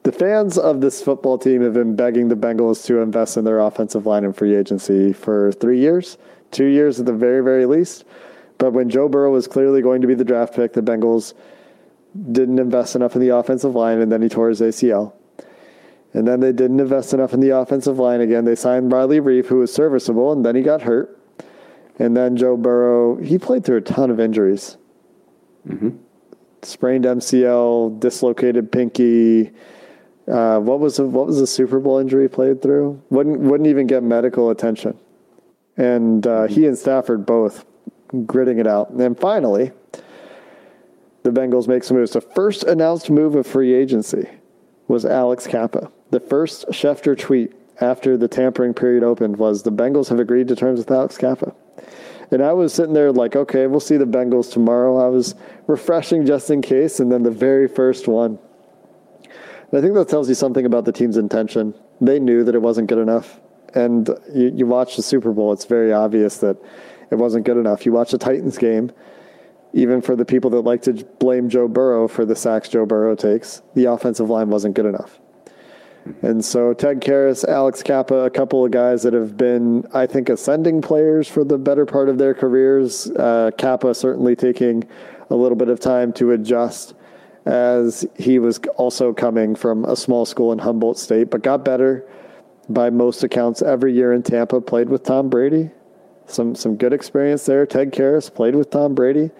[0.04, 3.60] the fans of this football team have been begging the Bengals to invest in their
[3.60, 6.18] offensive line in free agency for three years,
[6.52, 8.06] two years at the very, very least.
[8.58, 11.34] But when Joe Burrow was clearly going to be the draft pick, the Bengals
[12.32, 15.14] didn't invest enough in the offensive line, and then he tore his ACL.
[16.14, 18.46] And then they didn't invest enough in the offensive line again.
[18.46, 21.18] They signed Riley Reiff, who was serviceable, and then he got hurt.
[22.00, 24.78] And then Joe Burrow, he played through a ton of injuries.
[26.64, 29.52] Sprained MCL, dislocated pinky.
[30.28, 33.02] Uh, what was the, what was the Super Bowl injury played through?
[33.10, 34.98] Wouldn't wouldn't even get medical attention.
[35.80, 37.66] And uh, he and Stafford both
[38.26, 38.90] gritting it out.
[38.90, 39.72] And then finally,
[41.24, 42.12] the Bengals make some moves.
[42.12, 44.28] The first announced move of free agency
[44.90, 45.90] was Alex Cappa.
[46.12, 50.56] The first Schefter tweet after the tampering period opened was the Bengals have agreed to
[50.56, 51.56] terms with Alex Cappa.
[52.32, 54.98] And I was sitting there like, okay, we'll see the Bengals tomorrow.
[54.98, 55.34] I was
[55.68, 58.38] refreshing just in case, and then the very first one.
[59.24, 61.74] And I think that tells you something about the team's intention.
[62.02, 63.40] They knew that it wasn't good enough.
[63.76, 66.58] And you, you watch the Super Bowl, it's very obvious that
[67.12, 67.86] it wasn't good enough.
[67.86, 68.92] You watch the Titans game,
[69.74, 73.16] even for the people that like to blame Joe Burrow for the sacks Joe Burrow
[73.16, 75.20] takes, the offensive line wasn't good enough.
[76.22, 80.30] And so Ted Karras, Alex Cappa, a couple of guys that have been, I think,
[80.30, 83.12] ascending players for the better part of their careers.
[83.12, 84.88] Uh, Cappa certainly taking
[85.30, 86.96] a little bit of time to adjust
[87.46, 92.08] as he was also coming from a small school in Humboldt State, but got better
[92.70, 94.62] by most accounts every year in Tampa.
[94.62, 95.72] Played with Tom Brady,
[96.28, 97.66] some some good experience there.
[97.66, 99.32] Ted Karras played with Tom Brady,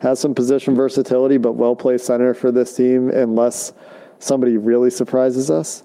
[0.00, 3.72] has some position versatility, but well placed center for this team unless
[4.18, 5.82] somebody really surprises us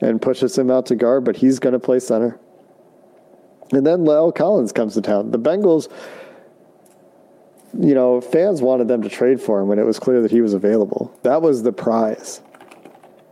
[0.00, 2.38] and pushes him out to guard, but he's going to play center.
[3.70, 5.30] And then La'el Collins comes to town.
[5.30, 5.90] The Bengals,
[7.78, 10.40] you know, fans wanted them to trade for him when it was clear that he
[10.40, 11.16] was available.
[11.22, 12.42] That was the prize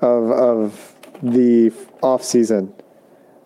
[0.00, 1.70] of of the
[2.02, 2.72] offseason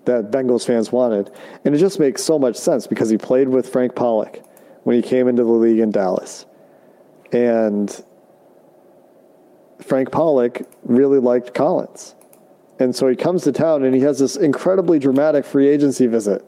[0.06, 1.30] that Bengals fans wanted.
[1.64, 4.42] And it just makes so much sense because he played with Frank Pollack
[4.84, 6.46] when he came into the league in Dallas.
[7.32, 8.04] And
[9.80, 12.14] Frank Pollack really liked Collins.
[12.78, 16.44] And so he comes to town and he has this incredibly dramatic free agency visit,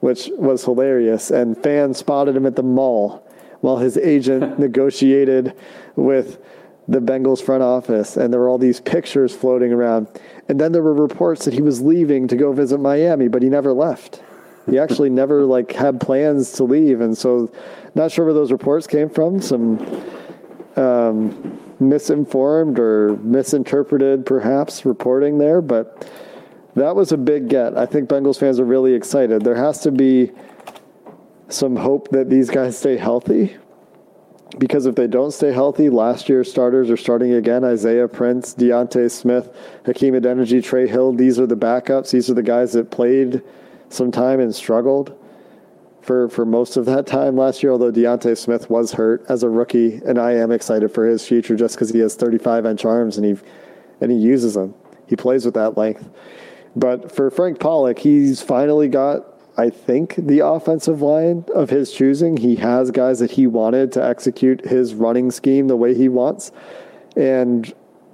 [0.00, 1.30] which was hilarious.
[1.30, 3.28] And fans spotted him at the mall
[3.60, 5.54] while his agent negotiated
[5.96, 6.38] with
[6.88, 8.16] the Bengals front office.
[8.16, 10.08] And there were all these pictures floating around.
[10.48, 13.48] And then there were reports that he was leaving to go visit Miami, but he
[13.48, 14.22] never left.
[14.68, 17.00] He actually never like had plans to leave.
[17.00, 17.50] And so
[17.94, 19.40] not sure where those reports came from.
[19.40, 19.78] Some
[20.76, 26.08] um, misinformed or misinterpreted, perhaps, reporting there, but
[26.74, 27.76] that was a big get.
[27.76, 29.42] I think Bengals fans are really excited.
[29.42, 30.32] There has to be
[31.48, 33.56] some hope that these guys stay healthy.
[34.58, 37.64] Because if they don't stay healthy, last year's starters are starting again.
[37.64, 39.54] Isaiah Prince, D'Ante Smith,
[39.86, 41.12] Hakeem Adeniji, Trey Hill.
[41.12, 42.10] These are the backups.
[42.10, 43.42] These are the guys that played
[43.88, 45.18] some time and struggled
[46.02, 49.48] for, for most of that time last year, although D'Ante Smith was hurt as a
[49.48, 53.16] rookie, and I am excited for his future just because he has 35 inch arms
[53.16, 53.36] and he
[54.00, 54.74] and he uses them.
[55.06, 56.10] He plays with that length.
[56.74, 59.24] But for Frank Pollack, he's finally got,
[59.56, 62.38] I think, the offensive line of his choosing.
[62.38, 66.52] He has guys that he wanted to execute his running scheme the way he wants.
[67.16, 67.72] And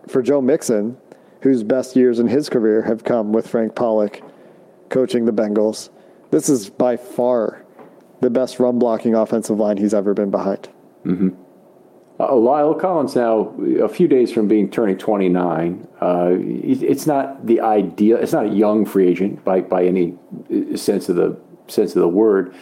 [0.08, 0.96] for Joe Mixon,
[1.42, 4.22] whose best years in his career have come with Frank Pollack
[4.88, 5.90] coaching the Bengals,
[6.30, 7.64] this is by far
[8.20, 10.68] the best run blocking offensive line he's ever been behind.
[11.04, 11.30] Mm-hmm.
[12.20, 15.86] Uh, La'el Collins now a few days from being turning 29.
[16.00, 18.18] Uh, it's not the ideal.
[18.18, 20.16] It's not a young free agent by by any
[20.52, 22.54] uh, sense of the sense of the word.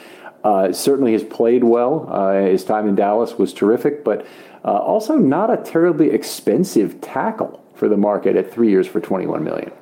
[0.44, 2.06] Uh, certainly has played well.
[2.08, 4.26] Uh, his time in Dallas was terrific, but
[4.64, 9.42] uh, also not a terribly expensive tackle for the market at three years for 21
[9.42, 9.72] million.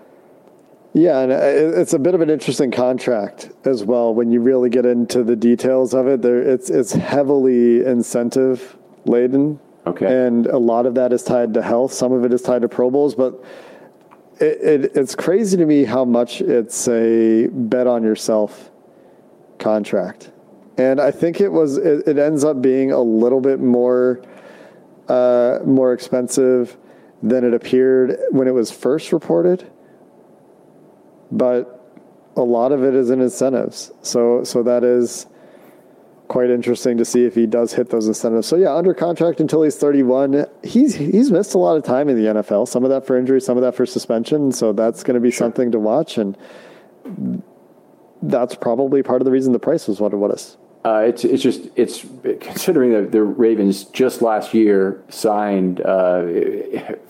[0.95, 4.87] Yeah, and it's a bit of an interesting contract as well when you really get
[4.87, 6.23] into the details of it.
[6.23, 9.59] There, it's it's heavily incentive laden.
[9.87, 10.27] Okay.
[10.27, 11.93] And a lot of that is tied to health.
[11.93, 13.45] Some of it is tied to Pro Bowls, but
[14.41, 18.71] it, it, it's crazy to me how much it's a bet on yourself
[19.59, 20.31] contract.
[20.79, 24.23] And I think it was it, it ends up being a little bit more
[25.09, 26.77] uh, more expensive
[27.23, 29.71] than it appeared when it was first reported
[31.35, 31.81] but
[32.37, 33.93] a lot of it is in incentives.
[34.03, 35.27] So so that is
[36.35, 38.49] quite interesting to see if he does hit those incentives.
[38.49, 40.47] So yeah, under contract until he's 31.
[40.65, 42.67] He's he's missed a lot of time in the NFL.
[42.67, 44.51] Some of that for injury, some of that for suspension.
[44.51, 45.39] So that's going to be sure.
[45.39, 46.37] something to watch, and
[48.21, 50.57] that's probably part of the reason the price was what it was.
[50.85, 52.05] Uh, it's it's just it's
[52.41, 56.23] considering that the Ravens just last year signed uh,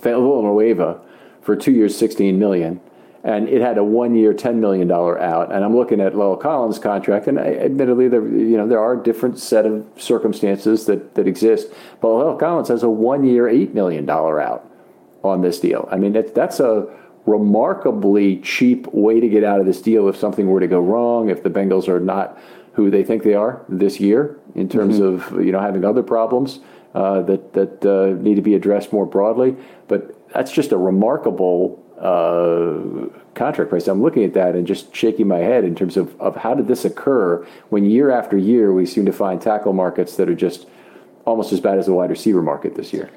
[0.03, 1.01] Villanueva
[1.41, 2.79] for two years, sixteen million
[3.25, 5.51] and it had a one-year, ten million dollar out.
[5.51, 8.95] And I'm looking at La'el Collins' contract, and I, admittedly, there you know there are
[8.95, 11.69] different set of circumstances that that exist.
[12.01, 14.71] But La'el Collins has a one-year, eight million dollar out
[15.25, 15.89] on this deal.
[15.91, 16.87] I mean, that, that's a
[17.25, 21.31] remarkably cheap way to get out of this deal if something were to go wrong,
[21.31, 22.39] if the Bengals are not
[22.75, 25.35] who they think they are this year in terms mm-hmm.
[25.35, 26.61] of you know having other problems
[26.95, 29.57] uh, that that uh, need to be addressed more broadly.
[29.89, 33.89] But that's just a remarkable uh, contract price.
[33.89, 36.69] I'm looking at that and just shaking my head in terms of, of how did
[36.69, 40.67] this occur when year after year we seem to find tackle markets that are just
[41.25, 43.11] almost as bad as the wide receiver market this year.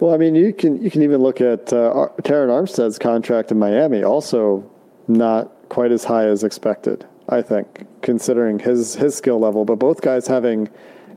[0.00, 3.58] Well, I mean, you can you can even look at uh, Terron Armstead's contract in
[3.58, 4.68] Miami, also
[5.06, 7.06] not quite as high as expected.
[7.28, 10.68] I think, considering his his skill level, but both guys having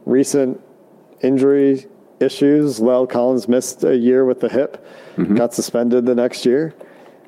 [0.05, 0.61] recent
[1.21, 1.87] injury
[2.19, 2.79] issues.
[2.79, 4.85] La'el Collins missed a year with the hip,
[5.17, 5.35] mm-hmm.
[5.35, 6.73] got suspended the next year.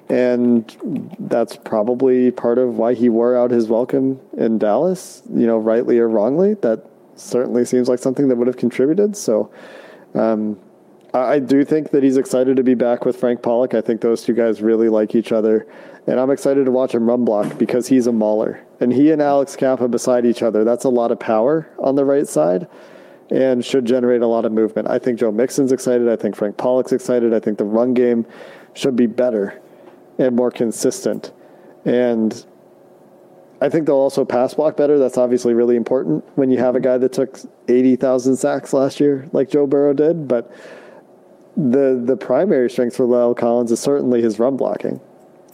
[0.09, 5.57] And that's probably part of why he wore out his welcome in Dallas, you know,
[5.57, 6.53] rightly or wrongly.
[6.55, 9.17] That certainly seems like something that would have contributed.
[9.17, 9.51] So
[10.13, 10.57] um,
[11.13, 13.73] I do think that he's excited to be back with Frank Pollack.
[13.73, 15.67] I think those two guys really like each other.
[16.05, 18.63] And I'm excited to watch him run block because he's a mauler.
[18.79, 22.05] And he and Alex Cappa beside each other, that's a lot of power on the
[22.05, 22.67] right side
[23.29, 24.87] and should generate a lot of movement.
[24.87, 26.07] I think Joe Mixon's excited.
[26.07, 27.33] I think Frank Pollack's excited.
[27.33, 28.25] I think the run game
[28.73, 29.61] should be better
[30.17, 31.31] and more consistent.
[31.85, 32.45] And
[33.59, 34.99] I think they'll also pass block better.
[34.99, 39.27] That's obviously really important when you have a guy that took 80,000 sacks last year,
[39.31, 40.27] like Joe Burrow did.
[40.27, 40.51] But
[41.55, 45.01] the the primary strength for La'el Collins is certainly his run blocking.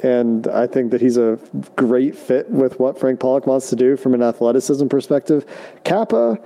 [0.02, 1.40] And I think that he's a
[1.78, 5.46] great fit with what Frank Pollack wants to do from an athleticism perspective.
[5.86, 6.38] Cappa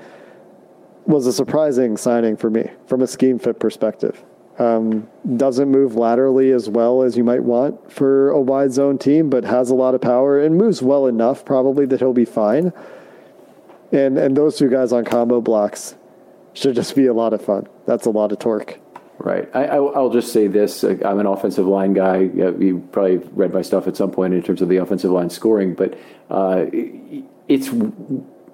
[1.07, 4.23] was a surprising signing for me from a scheme fit perspective.
[4.59, 9.29] Um, doesn't move laterally as well as you might want for a wide zone team,
[9.29, 12.73] but has a lot of power and moves well enough probably that he'll be fine.
[13.91, 15.95] And and those two guys on combo blocks
[16.53, 17.67] should just be a lot of fun.
[17.85, 18.79] That's a lot of torque.
[19.19, 19.49] Right.
[19.55, 22.19] I, will just say this: I'm an offensive line guy.
[22.19, 25.73] You probably read my stuff at some point in terms of the offensive line scoring,
[25.73, 25.97] but
[26.29, 26.65] uh,
[27.47, 27.69] it's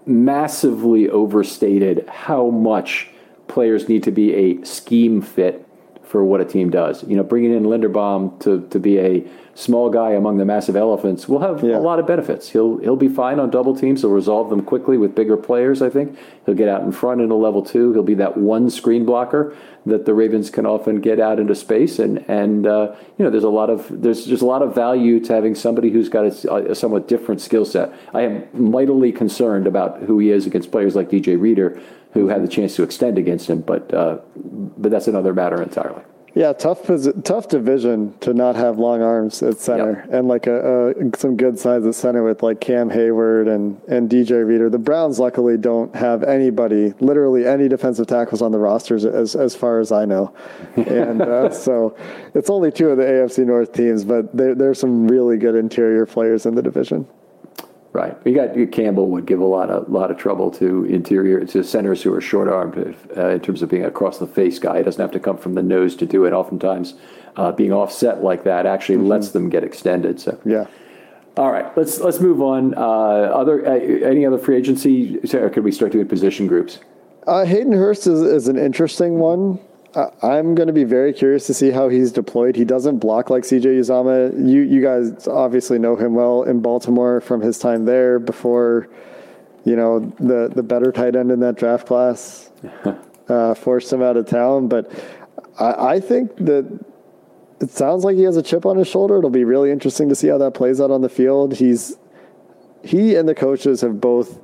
[0.06, 3.10] massively overstated how much
[3.48, 5.68] players need to be a scheme fit
[6.14, 7.04] for what a team does.
[7.06, 11.28] You know, bringing in Linderbaum to, to be a small guy among the massive elephants
[11.28, 11.76] will have yeah.
[11.76, 12.50] a lot of benefits.
[12.50, 14.02] He'll he'll be fine on double teams.
[14.02, 15.82] He'll resolve them quickly with bigger players.
[15.82, 17.94] I think he'll get out in front in a level two.
[17.94, 21.98] He'll be that one screen blocker that the Ravens can often get out into space.
[21.98, 25.20] And and uh, you know, there's a lot of there's just a lot of value
[25.22, 27.92] to having somebody who's got a, a somewhat different skill set.
[28.14, 31.82] I am mightily concerned about who he is against players like DJ Reader
[32.14, 36.04] who had the chance to extend against him, but uh, but that's another matter entirely.
[36.36, 36.90] Yeah, tough
[37.24, 40.14] tough division to not have long arms at center yep.
[40.14, 44.10] and like a, a, some good size at center with like Cam Hayward and and
[44.10, 44.72] DJ Reader.
[44.72, 49.56] The Browns luckily don't have anybody, literally any defensive tackles on the rosters as as
[49.56, 50.34] far as I know,
[50.76, 51.96] and uh, so
[52.34, 56.08] it's only two of the AFC North teams, but there there's some really good interior
[56.08, 57.08] players in the division.
[57.94, 58.18] Right.
[58.26, 62.02] You got Campbell would give a lot of lot of trouble to interior to centers
[62.02, 64.78] who are short armed uh, in terms of being across the face guy.
[64.78, 66.34] He doesn't have to come from the nose to do it.
[66.34, 66.96] Oftentimes,
[67.36, 69.10] uh, being offset like that actually mm-hmm.
[69.10, 70.20] lets them get extended.
[70.20, 70.66] So yeah.
[71.38, 72.74] All right, let's let's move on.
[72.74, 75.20] Uh, other uh, any other free agency?
[75.36, 76.80] Or could we start doing position groups?
[77.28, 79.60] Uh, Hayden Hurst is, is an interesting one.
[79.96, 82.56] I'm going to be very curious to see how he's deployed.
[82.56, 84.34] He doesn't block like CJ Uzomah.
[84.34, 88.88] You you guys obviously know him well in Baltimore from his time there before,
[89.66, 92.52] you know, the the better tight end in that draft class
[93.30, 94.68] uh, forced him out of town.
[94.68, 94.92] But
[95.60, 96.66] I, I think that
[97.62, 99.20] it sounds like he has a chip on his shoulder.
[99.20, 101.54] It'll be really interesting to see how that plays out on the field.
[101.54, 101.98] He's
[102.84, 104.40] he and the coaches have both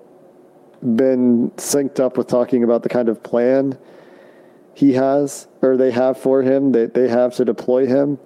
[0.96, 3.78] been synced up with talking about the kind of plan
[4.80, 8.18] he has or they have for him that they have to deploy him.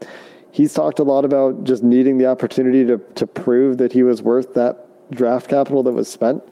[0.51, 4.21] He's talked a lot about just needing the opportunity to to prove that he was
[4.21, 6.43] worth that draft capital that was spent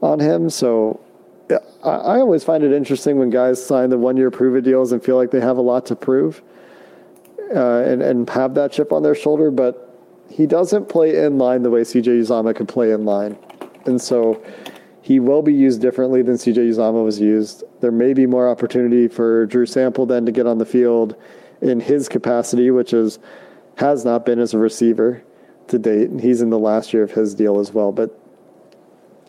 [0.00, 0.48] on him.
[0.48, 1.00] So
[1.84, 4.90] I, I always find it interesting when guys sign the one year prove it deals
[4.90, 6.40] and feel like they have a lot to prove
[7.54, 9.74] uh, and and have that chip on their shoulder, but
[10.30, 13.36] he doesn't play in line the way CJ Uzomah could play in line,
[13.84, 14.42] and so
[15.02, 17.64] he will be used differently than CJ Uzomah was used.
[17.80, 21.16] There may be more opportunity for Drew Sample then to get on the field
[21.60, 23.18] in his capacity, which is
[23.76, 25.24] has not been as a receiver
[25.68, 26.10] to date.
[26.10, 27.90] And he's in the last year of his deal as well.
[27.90, 28.16] But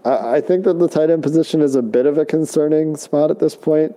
[0.05, 3.32] I, I think that the tight end position is a bit of a concerning spot
[3.32, 3.95] at this point.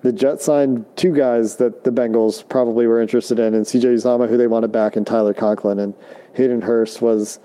[0.00, 4.28] The Jets signed two guys that the Bengals probably were interested in, and CJ Uzomah,
[4.28, 5.78] who they wanted back, and Tyler Conklin.
[5.78, 5.92] And
[6.34, 7.40] Hayden Hurst was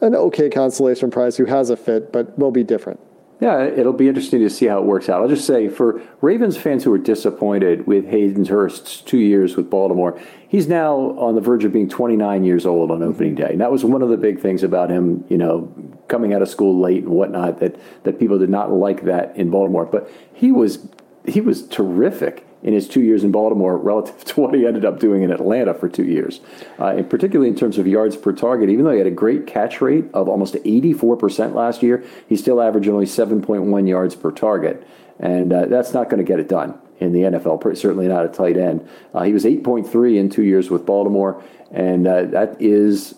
[0.00, 3.00] an okay consolation prize who has a fit, but will be different.
[3.40, 5.22] Yeah, it'll be interesting to see how it works out.
[5.22, 9.70] I'll just say for Ravens fans who were disappointed with Hayden Hurst's two years with
[9.70, 13.50] Baltimore, he's now on the verge of being 29 years old on opening day.
[13.50, 15.72] And that was one of the big things about him, you know,
[16.08, 19.50] coming out of school late and whatnot, that, that people did not like that in
[19.50, 19.86] Baltimore.
[19.86, 20.88] But he was
[21.24, 24.98] he was terrific in his two years in Baltimore relative to what he ended up
[24.98, 26.40] doing in Atlanta for two years,
[26.78, 28.68] uh, and particularly in terms of yards per target.
[28.68, 32.60] Even though he had a great catch rate of almost 84% last year, he still
[32.60, 34.86] averaged only 7.1 yards per target,
[35.18, 37.76] and uh, that's not going to get it done in the NFL.
[37.76, 38.88] Certainly not a tight end.
[39.14, 43.14] Uh, he was 8.3 in two years with Baltimore, and uh, that is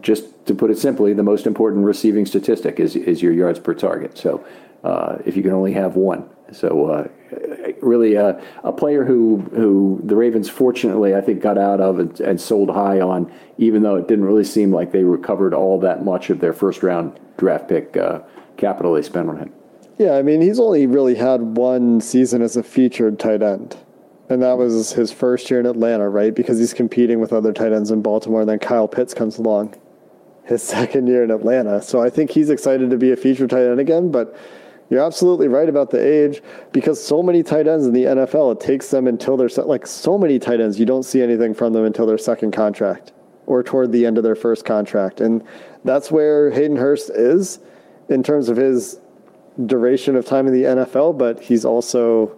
[0.00, 3.74] just to put it simply the most important receiving statistic is is your yards per
[3.74, 4.18] target.
[4.18, 4.44] So
[4.82, 6.28] uh, if you can only have one.
[6.52, 7.08] So uh,
[7.82, 12.20] really a, a, player who who the Ravens fortunately I think got out of and,
[12.20, 16.04] and, sold high on, even though it didn't really seem like they recovered all that
[16.04, 18.20] much of their first round draft pick uh,
[18.56, 19.52] capital they spent on him.
[19.98, 23.76] Yeah, I mean he's only really had one season as a featured tight end.
[24.30, 26.32] And that was his first year in Atlanta, right?
[26.32, 28.42] Because he's competing with other tight ends in Baltimore.
[28.42, 29.74] And then Kyle Pitts comes along
[30.44, 31.82] his second year in Atlanta.
[31.82, 34.12] So I think he's excited to be a featured tight end again.
[34.12, 34.36] But
[34.90, 38.60] you're absolutely right about the age because so many tight ends in the NFL, it
[38.60, 41.84] takes them until they're like so many tight ends, you don't see anything from them
[41.84, 43.12] until their second contract
[43.46, 45.20] or toward the end of their first contract.
[45.20, 45.44] And
[45.84, 47.60] that's where Hayden Hurst is
[48.08, 49.00] in terms of his
[49.66, 52.36] duration of time in the NFL, but he's also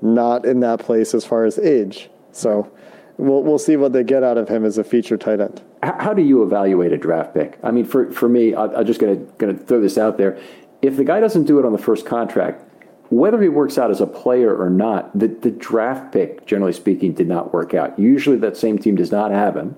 [0.00, 2.08] not in that place as far as age.
[2.32, 2.70] So
[3.16, 5.60] we'll we'll see what they get out of him as a feature tight end.
[5.82, 7.58] How do you evaluate a draft pick?
[7.62, 10.38] I mean, for for me, I'm just gonna gonna throw this out there
[10.82, 12.64] if the guy doesn't do it on the first contract,
[13.10, 17.12] whether he works out as a player or not, the, the draft pick, generally speaking,
[17.12, 17.98] did not work out.
[17.98, 19.76] Usually that same team does not have him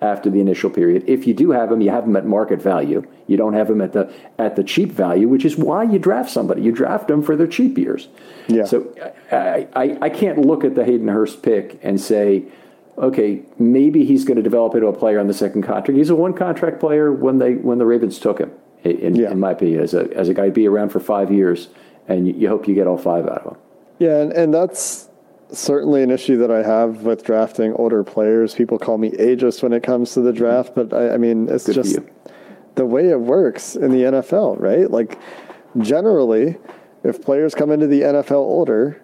[0.00, 1.02] after the initial period.
[1.08, 3.02] If you do have him, you have him at market value.
[3.26, 6.30] You don't have him at the at the cheap value, which is why you draft
[6.30, 6.62] somebody.
[6.62, 8.06] You draft them for their cheap years.
[8.46, 8.64] Yeah.
[8.64, 8.94] So
[9.32, 12.44] I, I, I can't look at the Hayden Hurst pick and say,
[12.96, 15.98] okay, maybe he's going to develop into a player on the second contract.
[15.98, 18.52] He's a one contract player when they when the Ravens took him
[18.84, 19.30] in, yeah.
[19.30, 21.68] in my opinion, as a as a guy be around for five years,
[22.06, 23.56] and you, you, hope you get all five out of them.
[23.98, 25.08] Yeah, and, and that's
[25.50, 28.54] certainly an issue that I have with drafting older players.
[28.54, 31.66] People call me ageist when it comes to the draft, but I, I mean, it's
[31.66, 31.98] Good just
[32.74, 34.88] the way it works in the NFL, right?
[34.88, 35.18] Like,
[35.78, 36.56] generally,
[37.02, 39.02] if players come into the NFL older,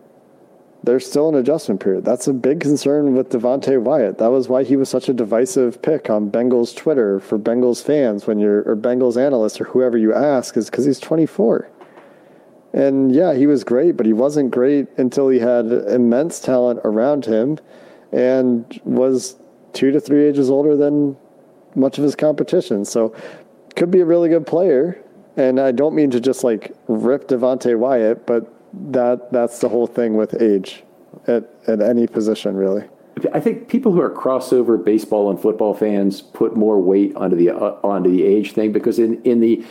[0.85, 2.05] there's still an adjustment period.
[2.05, 4.18] That's a big concern with Devonte Wyatt.
[4.18, 8.26] That was why he was such a divisive pick on Bengals Twitter for Bengals fans
[8.26, 11.70] when you're or Bengals analysts or whoever you ask is because he's 24.
[12.74, 17.24] And yeah, he was great, but he wasn't great until he had immense talent around
[17.24, 17.59] him
[18.12, 19.37] and was
[19.72, 21.16] two to three ages older than
[21.74, 22.85] much of his competition.
[22.85, 23.14] So
[23.76, 25.01] could be a really good player.
[25.37, 28.54] And I don't mean to just like rip Devonte Wyatt, but
[28.91, 30.83] that that's the whole thing with age
[31.27, 32.85] at, at any position really.
[33.33, 37.51] I think people who are crossover baseball and football fans put more weight onto the
[37.51, 39.64] uh, onto the age thing because in in the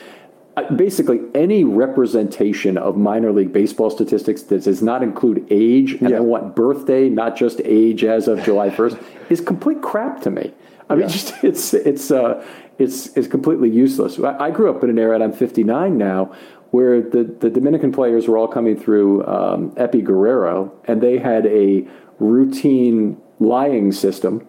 [0.56, 6.02] uh, basically any representation of minor league baseball statistics that does not include age and
[6.04, 6.10] yeah.
[6.10, 8.98] then what birthday, not just age as of July first,
[9.30, 10.54] is complete crap to me.
[10.90, 12.46] I mean, just it's it's uh,
[12.78, 14.20] it's it's completely useless.
[14.20, 16.34] I, I grew up in an era, and I'm 59 now,
[16.74, 21.46] where the, the Dominican players were all coming through um, Epi Guerrero, and they had
[21.46, 24.48] a routine lying system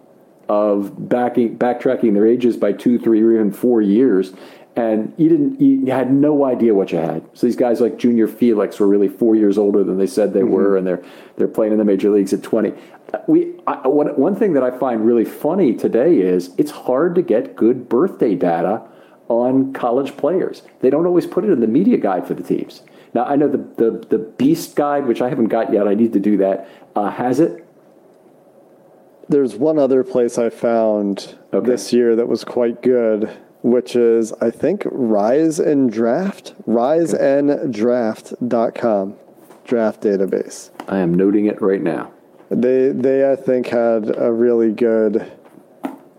[0.49, 4.33] of backing, backtracking their ages by two, three, or even four years.
[4.75, 7.23] And you didn't, you had no idea what you had.
[7.35, 10.41] So these guys like Junior Felix were really four years older than they said they
[10.41, 10.51] mm-hmm.
[10.51, 11.03] were, and they're
[11.37, 12.73] they're playing in the major leagues at twenty.
[13.29, 17.23] We I, one, one thing that I find really funny today is it's hard to
[17.23, 18.81] get good birthday data
[19.29, 20.63] on college players.
[20.81, 22.83] They don't always put it in the media guide for the teams.
[23.15, 25.89] Now I know the the, the Beast guide, which I haven't got yet.
[25.89, 26.69] I need to do that.
[26.95, 27.65] Uh, has it
[29.29, 31.67] there's one other place I found okay.
[31.67, 33.29] this year that was quite good,
[33.63, 39.17] which is I think Rise and Draft, riseanddraft.com,
[39.65, 40.71] draft database.
[40.89, 42.13] I am noting it right now.
[42.51, 45.33] They they I think had a really good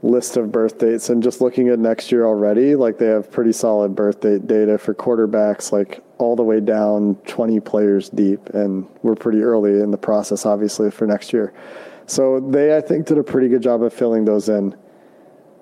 [0.05, 3.51] list of birth dates and just looking at next year already, like they have pretty
[3.51, 8.87] solid birth date data for quarterbacks like all the way down 20 players deep and
[9.01, 11.53] we're pretty early in the process obviously for next year.
[12.05, 14.75] So they, I think, did a pretty good job of filling those in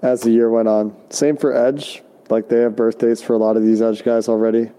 [0.01, 0.93] as the year went on.
[1.09, 2.03] Same for Edge.
[2.29, 4.69] Like they have birth dates for a lot of these Edge guys already.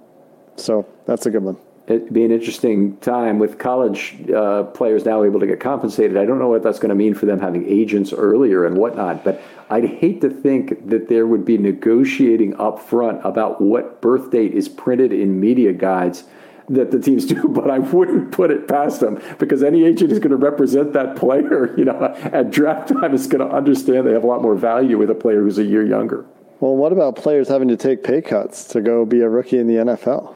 [0.56, 1.56] So that's a good one.
[1.86, 6.16] It'd be an interesting time with college uh, players now able to get compensated.
[6.16, 9.22] I don't know what that's going to mean for them having agents earlier and whatnot,
[9.22, 14.30] but I'd hate to think that there would be negotiating up front about what birth
[14.30, 16.24] date is printed in media guides
[16.68, 20.18] that the teams do, but I wouldn't put it past them because any agent is
[20.18, 24.12] going to represent that player, you know, at draft time is going to understand they
[24.12, 26.24] have a lot more value with a player who's a year younger.
[26.60, 29.66] Well, what about players having to take pay cuts to go be a rookie in
[29.66, 30.34] the NFL?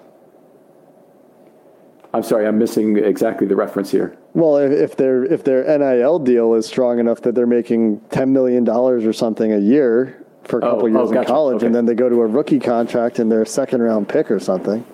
[2.14, 4.16] I'm sorry, I'm missing exactly the reference here.
[4.32, 8.32] Well, if, if their if their NIL deal is strong enough that they're making ten
[8.32, 11.20] million dollars or something a year for a couple oh, years oh, gotcha.
[11.20, 11.66] in college, okay.
[11.66, 14.40] and then they go to a rookie contract and they're a second round pick or
[14.40, 14.84] something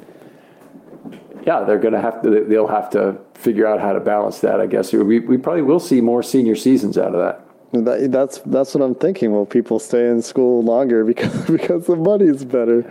[1.47, 2.45] yeah, they're going to have to.
[2.45, 4.61] They'll have to figure out how to balance that.
[4.61, 7.85] I guess we we probably will see more senior seasons out of that.
[7.85, 9.33] That, that's that's what I'm thinking.
[9.33, 12.83] Will people stay in school longer because because the money's better?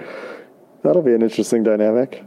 [0.84, 2.24] That'll be an interesting dynamic.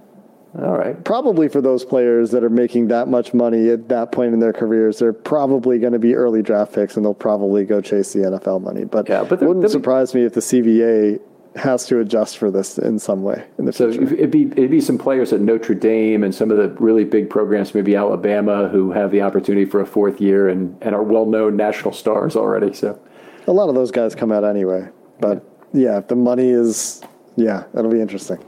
[0.62, 1.02] All right.
[1.04, 4.52] Probably for those players that are making that much money at that point in their
[4.52, 8.20] careers, they're probably going to be early draft picks, and they'll probably go chase the
[8.20, 8.84] NFL money.
[8.84, 11.20] But yeah, but it wouldn't surprise me if the CBA
[11.56, 14.14] has to adjust for this in some way in the so future.
[14.14, 17.30] it'd be it'd be some players at Notre Dame and some of the really big
[17.30, 21.26] programs, maybe Alabama, who have the opportunity for a fourth year and and are well
[21.26, 22.74] known national stars already.
[22.74, 22.98] So
[23.46, 24.88] a lot of those guys come out anyway.
[25.20, 27.02] But yeah, if the money is
[27.36, 28.38] yeah, that'll be interesting.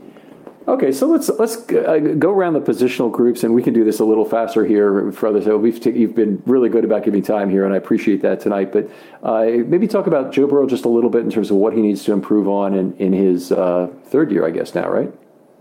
[0.68, 4.00] Okay, so let's let's uh, go around the positional groups, and we can do this
[4.00, 5.46] a little faster here for others.
[5.46, 8.40] So we've t- you've been really good about giving time here, and I appreciate that
[8.40, 8.70] tonight.
[8.70, 8.90] But
[9.22, 11.80] uh, maybe talk about Joe Burrow just a little bit in terms of what he
[11.80, 15.10] needs to improve on in in his uh, third year, I guess now, right?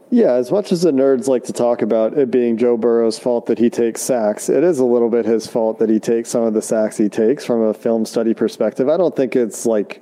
[0.10, 3.46] Yeah, as much as the nerds like to talk about it being Joe Burrow's fault
[3.46, 6.44] that he takes sacks, it is a little bit his fault that he takes some
[6.44, 8.90] of the sacks he takes from a film study perspective.
[8.90, 10.02] I don't think it's like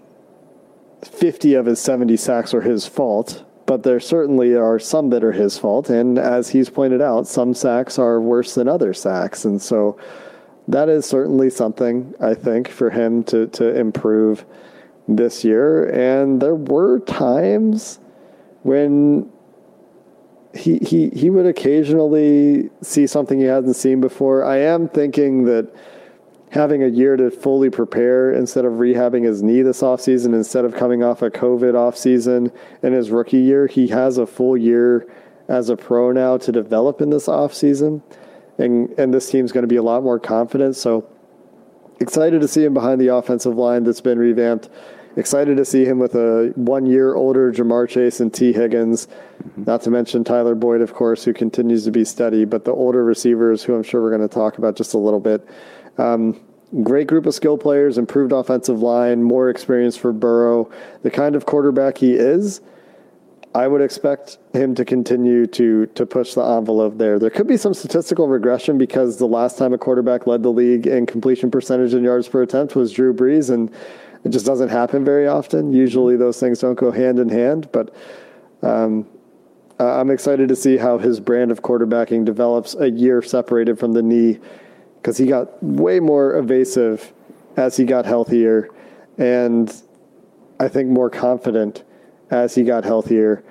[1.04, 5.32] 50 of his 70 sacks are his fault but there certainly are some that are
[5.32, 5.90] his fault.
[5.90, 9.46] And as he's pointed out, some sacks are worse than other sacks.
[9.46, 10.00] And so
[10.68, 14.46] that is certainly something, I think, for him to, to improve
[15.08, 15.90] this year.
[15.90, 18.00] And there were times
[18.64, 19.32] when
[20.54, 24.46] he, he, he would occasionally see something he hasn't seen before.
[24.46, 25.74] I am thinking that
[26.56, 30.74] having a year to fully prepare instead of rehabbing his knee this offseason, instead of
[30.74, 32.50] coming off a COVID offseason
[32.82, 35.06] in his rookie year, he has a full year
[35.50, 38.02] as a pro now to develop in this offseason.
[38.58, 40.78] And, and this team's going to be a lot more confident.
[40.78, 41.06] So
[42.00, 44.70] excited to see him behind the offensive line that's been revamped.
[45.18, 49.08] Excited to see him with a one year older Ja'Marr Chase and Tee Higgins.
[49.08, 49.64] Mm-hmm.
[49.66, 53.04] Not to mention Tyler Boyd, of course, who continues to be steady, but the older
[53.04, 55.46] receivers, who I'm sure we're going to talk about just a little bit.
[55.98, 56.40] Um,
[56.84, 60.70] great group of skill players, improved offensive line, more experience for Burrow.
[61.04, 62.62] The kind of quarterback he is,
[63.54, 67.20] I would expect him to continue to to push the envelope there.
[67.20, 70.88] There could be some statistical regression because the last time a quarterback led the league
[70.88, 73.72] in completion percentage and yards per attempt was Drew Brees, and
[74.26, 75.72] it just doesn't happen very often.
[75.72, 77.96] Usually, those things don't go hand in hand, but.
[78.62, 79.08] Um,
[79.78, 84.02] I'm excited to see how his brand of quarterbacking develops a year separated from the
[84.02, 84.40] knee
[85.06, 87.14] because he got way more evasive
[87.58, 88.70] as he got healthier,
[89.20, 89.72] and
[90.60, 91.84] I think more confident
[92.32, 93.44] as he got healthier.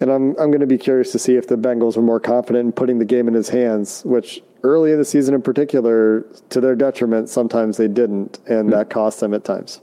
[0.00, 2.66] And I'm I'm going to be curious to see if the Bengals were more confident
[2.66, 6.60] in putting the game in his hands, which early in the season in particular, to
[6.60, 9.80] their detriment, sometimes they didn't, and that cost them at times.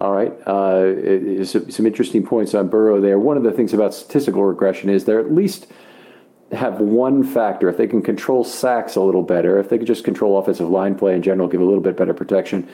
[0.00, 0.30] All right.
[0.46, 3.18] Uh, some interesting points on Burrow there.
[3.18, 5.66] One of the things about statistical regression is they're at least
[6.52, 7.68] have one factor.
[7.68, 10.94] If they can control sacks a little better, if they could just control offensive line
[10.94, 12.68] play in general, give a little bit better protection,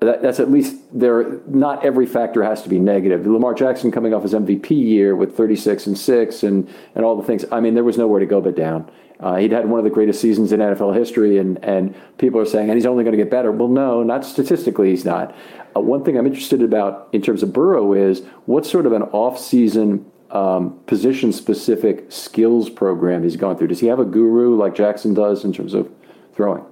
[0.00, 1.40] that, that's at least there.
[1.46, 3.26] Not every factor has to be negative.
[3.26, 7.22] Lamar Jackson coming off his MVP year with 36 and six and and all the
[7.22, 7.44] things.
[7.52, 8.90] I mean, there was nowhere to go but down.
[9.20, 12.46] Uh, he'd had one of the greatest seasons in NFL history, and and people are
[12.46, 13.52] saying, and he's only going to get better.
[13.52, 15.36] Well, no, not statistically, he's not.
[15.76, 19.02] Uh, one thing I'm interested about in terms of Burrow is what sort of an
[19.02, 23.68] off-season um, position-specific skills program he's gone through.
[23.68, 25.90] Does he have a guru like Jackson does in terms of
[26.34, 26.64] throwing?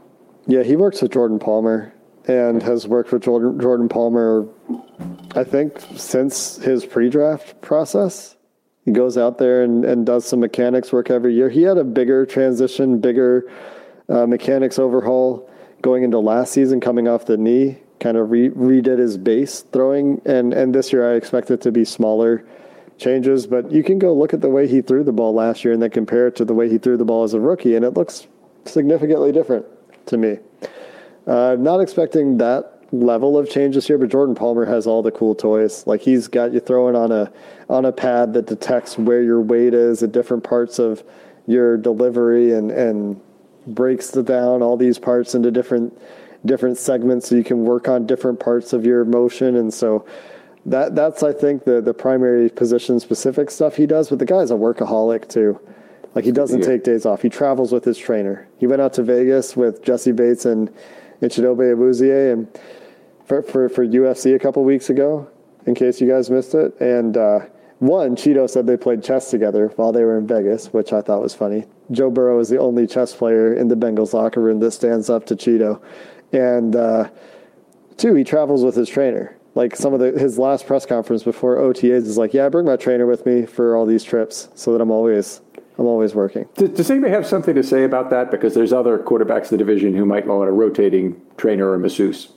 [0.46, 1.92] Yeah, he works with Jordan Palmer
[2.26, 4.46] and has worked with Jordan, Jordan Palmer,
[5.34, 8.36] I think, since his pre-draft process.
[8.84, 11.50] He goes out there and, and does some mechanics work every year.
[11.50, 13.50] He had a bigger transition, bigger
[14.08, 15.50] uh, mechanics overhaul
[15.82, 17.78] going into last season, coming off the knee.
[18.00, 21.72] Kind of re- redid his base throwing, and and this year I expect it to
[21.72, 22.44] be smaller
[22.98, 23.46] changes.
[23.46, 25.82] But you can go look at the way he threw the ball last year and
[25.82, 27.90] then compare it to the way he threw the ball as a rookie, and it
[27.90, 28.26] looks
[28.64, 29.64] significantly different
[30.06, 30.38] to me.
[31.26, 35.10] Uh, not expecting that level of change this year, but Jordan Palmer has all the
[35.10, 35.86] cool toys.
[35.86, 37.30] Like he's got you throwing on a
[37.68, 41.04] on a pad that detects where your weight is at different parts of
[41.46, 43.20] your delivery and and
[43.66, 45.96] breaks the down all these parts into different
[46.46, 50.06] different segments so you can work on different parts of your motion and so
[50.66, 54.50] that that's I think the the primary position specific stuff he does but the guy's
[54.50, 55.60] a workaholic too
[56.14, 59.02] like he doesn't take days off he travels with his trainer he went out to
[59.02, 60.72] Vegas with Jessie Bates and
[61.20, 62.48] and Chidobe Awuzie and
[63.28, 65.28] for, for, for UFC a couple weeks ago,
[65.66, 66.78] in case you guys missed it.
[66.80, 67.40] And uh,
[67.78, 71.20] one, Chido said they played chess together while they were in Vegas, which I thought
[71.20, 71.66] was funny.
[71.90, 75.26] Joe Burrow is the only chess player in the Bengals locker room that stands up
[75.26, 75.80] to Chido.
[76.32, 77.10] And uh,
[77.98, 79.36] two, he travels with his trainer.
[79.58, 82.64] Like some of the, his last press conference before OTAs is like, yeah, I bring
[82.64, 85.40] my trainer with me for all these trips so that I'm always
[85.76, 86.48] I'm always working.
[86.54, 88.30] Does, does, anybody have something to say about that?
[88.30, 92.28] Because there's other quarterbacks in the division who might want a rotating trainer or masseuse.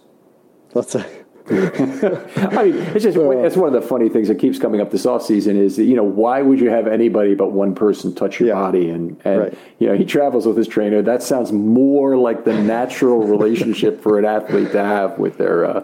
[0.74, 1.06] Let's say.
[1.48, 5.06] I mean, it's just it's one of the funny things that keeps coming up this
[5.06, 8.56] offseason is you know why would you have anybody but one person touch your yeah.
[8.56, 9.58] body and and right.
[9.78, 14.18] you know he travels with his trainer that sounds more like the natural relationship for
[14.18, 15.84] an athlete to have with their uh,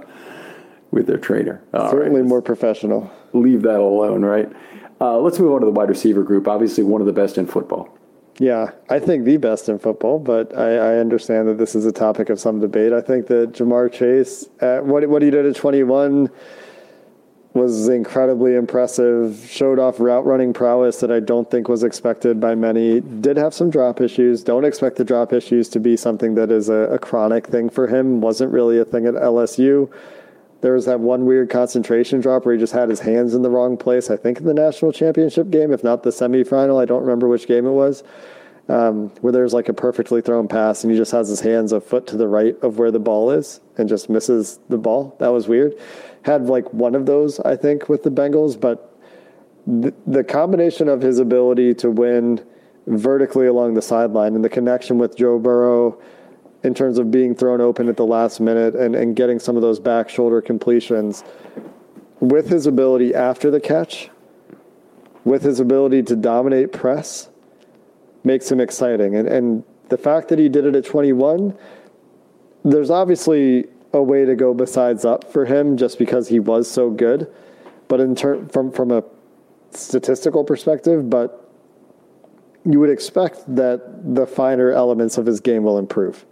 [0.91, 1.61] with their trainer.
[1.73, 2.29] All Certainly right.
[2.29, 3.11] more professional.
[3.33, 4.51] Leave that alone, right?
[4.99, 6.47] Uh, let's move on to the wide receiver group.
[6.47, 7.89] Obviously, one of the best in football.
[8.39, 11.91] Yeah, I think the best in football, but I, I, understand that this is a
[11.91, 12.93] topic of some debate.
[12.93, 16.29] I think that Ja'Marr Chase, at what what he did at 21,
[17.55, 19.43] was incredibly impressive.
[19.49, 23.01] Showed off route running prowess that I don't think was expected by many.
[23.01, 24.43] Did have some drop issues.
[24.43, 27.87] Don't expect the drop issues to be something that is a, a chronic thing for
[27.87, 28.21] him.
[28.21, 29.91] Wasn't really a thing at LSU.
[30.61, 33.49] There was that one weird concentration drop where he just had his hands in the
[33.49, 34.09] wrong place.
[34.09, 36.81] I think in the national championship game, if not the semifinal.
[36.81, 38.03] I don't remember which game it was.
[38.69, 41.79] Um, where there's like a perfectly thrown pass and he just has his hands a
[41.79, 45.15] foot to the right of where the ball is and just misses the ball.
[45.19, 45.73] That was weird.
[46.23, 48.93] Had like one of those, I think, with the Bengals, but
[49.65, 52.45] the, the combination of his ability to win
[52.87, 56.01] vertically along the sideline and the connection with Joe Burrow
[56.63, 59.61] in terms of being thrown open at the last minute and, and getting some of
[59.61, 61.23] those back shoulder completions
[62.19, 64.09] with his ability after the catch,
[65.23, 67.29] with his ability to dominate press,
[68.23, 69.15] makes him exciting.
[69.15, 71.55] And, and the fact that he did it at 21,
[72.65, 76.89] there's obviously a way to go besides up for him just because he was so
[76.89, 77.31] good.
[77.87, 79.03] But in term from from a
[79.71, 81.49] statistical perspective, but
[82.65, 86.25] you would expect that the finer elements of his game will improve.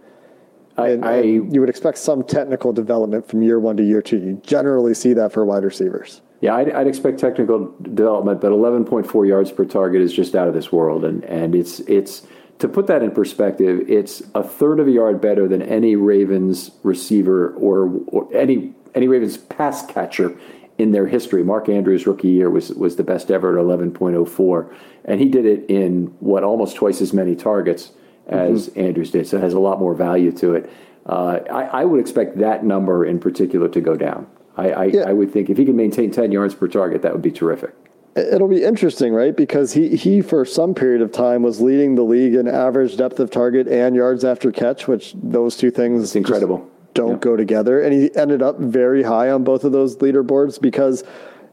[0.78, 4.02] I, and, I, and you would expect some technical development from year one to year
[4.02, 4.18] two.
[4.18, 6.20] You generally see that for wide receivers.
[6.40, 10.54] Yeah, I'd, I'd, expect technical development, but 11.4 yards per target is just out of
[10.54, 12.26] this world, and and it's it's
[12.58, 16.70] to put that in perspective, it's a third of a yard better than any Ravens
[16.82, 20.36] receiver or, or any any Ravens pass catcher
[20.78, 21.42] in their history.
[21.42, 24.74] Mark Andrews' rookie year was was the best ever at 11.04,
[25.04, 27.92] and he did it in what almost twice as many targets
[28.28, 28.80] as mm-hmm.
[28.80, 29.26] Andrews did.
[29.26, 30.70] So it has a lot more value to it.
[31.06, 34.26] Uh, I, I, would expect that number in particular to go down.
[34.56, 35.02] I, I, yeah.
[35.02, 37.74] I, would think if he can maintain 10 yards per target, that would be terrific.
[38.16, 39.36] It'll be interesting, right?
[39.36, 43.20] Because he, he, for some period of time, was leading the league in average depth
[43.20, 46.68] of target and yards after catch, which those two things it's incredible.
[46.94, 47.16] don't yeah.
[47.18, 47.82] go together.
[47.82, 51.04] And he ended up very high on both of those leaderboards because,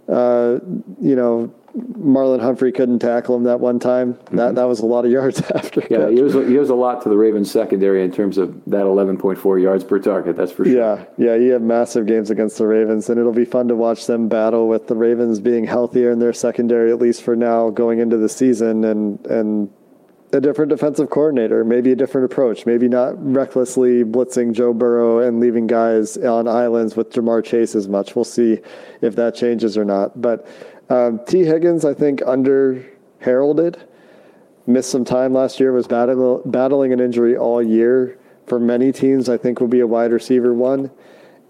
[0.08, 0.60] uh,
[1.00, 4.14] you know, Marlon Humphrey couldn't tackle him that one time.
[4.14, 4.38] Mm-hmm.
[4.38, 5.82] That that was a lot of yards after.
[5.90, 8.84] Yeah, he was he was a lot to the Ravens secondary in terms of that
[8.84, 10.36] 11.4 yards per target.
[10.36, 10.74] That's for sure.
[10.74, 14.06] Yeah, yeah, you have massive games against the Ravens, and it'll be fun to watch
[14.06, 18.00] them battle with the Ravens being healthier in their secondary at least for now going
[18.00, 19.72] into the season, and and
[20.32, 25.40] a different defensive coordinator, maybe a different approach, maybe not recklessly blitzing Joe Burrow and
[25.40, 28.16] leaving guys on islands with Ja'Marr Chase as much.
[28.16, 28.60] We'll see
[29.02, 30.48] if that changes or not, but.
[30.90, 32.86] Um, Tee Higgins, I think, under
[33.20, 33.82] heralded,
[34.68, 38.20] missed some time last year, was battle, battling an injury all year.
[38.48, 40.92] For many teams, I think will be a wide receiver one,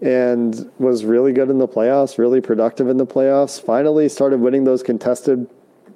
[0.00, 3.60] and was really good in the playoffs, really productive in the playoffs.
[3.60, 5.48] Finally, started winning those contested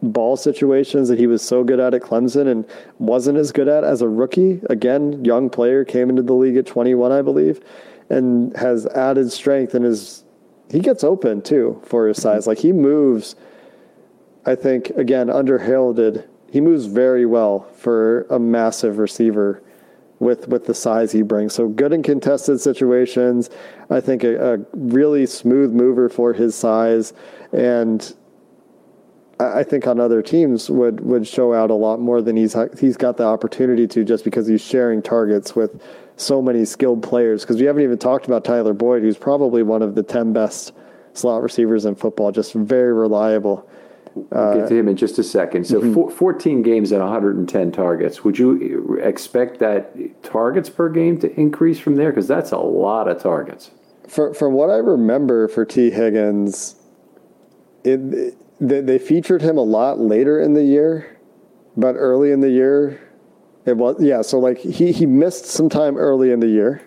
[0.02, 2.64] ball situations that he was so good at at Clemson and
[2.98, 4.60] wasn't as good at as a rookie.
[4.70, 7.60] Again, young player came into the league at 21, I believe,
[8.08, 10.24] and has added strength and is
[10.70, 12.46] he gets open too for his size.
[12.46, 13.36] Like he moves,
[14.44, 19.62] I think again under heralded, he moves very well for a massive receiver
[20.18, 21.54] with with the size he brings.
[21.54, 23.50] So good in contested situations.
[23.90, 27.12] I think a, a really smooth mover for his size,
[27.52, 28.14] and
[29.40, 32.96] I think on other teams would would show out a lot more than he's he's
[32.96, 35.80] got the opportunity to just because he's sharing targets with
[36.18, 39.82] so many skilled players because we haven't even talked about Tyler Boyd, who's probably one
[39.82, 40.72] of the 10 best
[41.14, 43.68] slot receivers in football, just very reliable.
[44.32, 45.64] Uh, get to him in just a second.
[45.64, 45.94] So, mm-hmm.
[45.94, 48.24] four, 14 games and 110 targets.
[48.24, 52.10] Would you expect that targets per game to increase from there?
[52.10, 53.70] Because that's a lot of targets.
[54.08, 56.76] For, from what I remember for Tee Higgins,
[57.84, 61.16] it, they, they featured him a lot later in the year,
[61.76, 63.07] but early in the year,
[63.68, 64.22] it was yeah.
[64.22, 66.82] So like he he missed some time early in the year,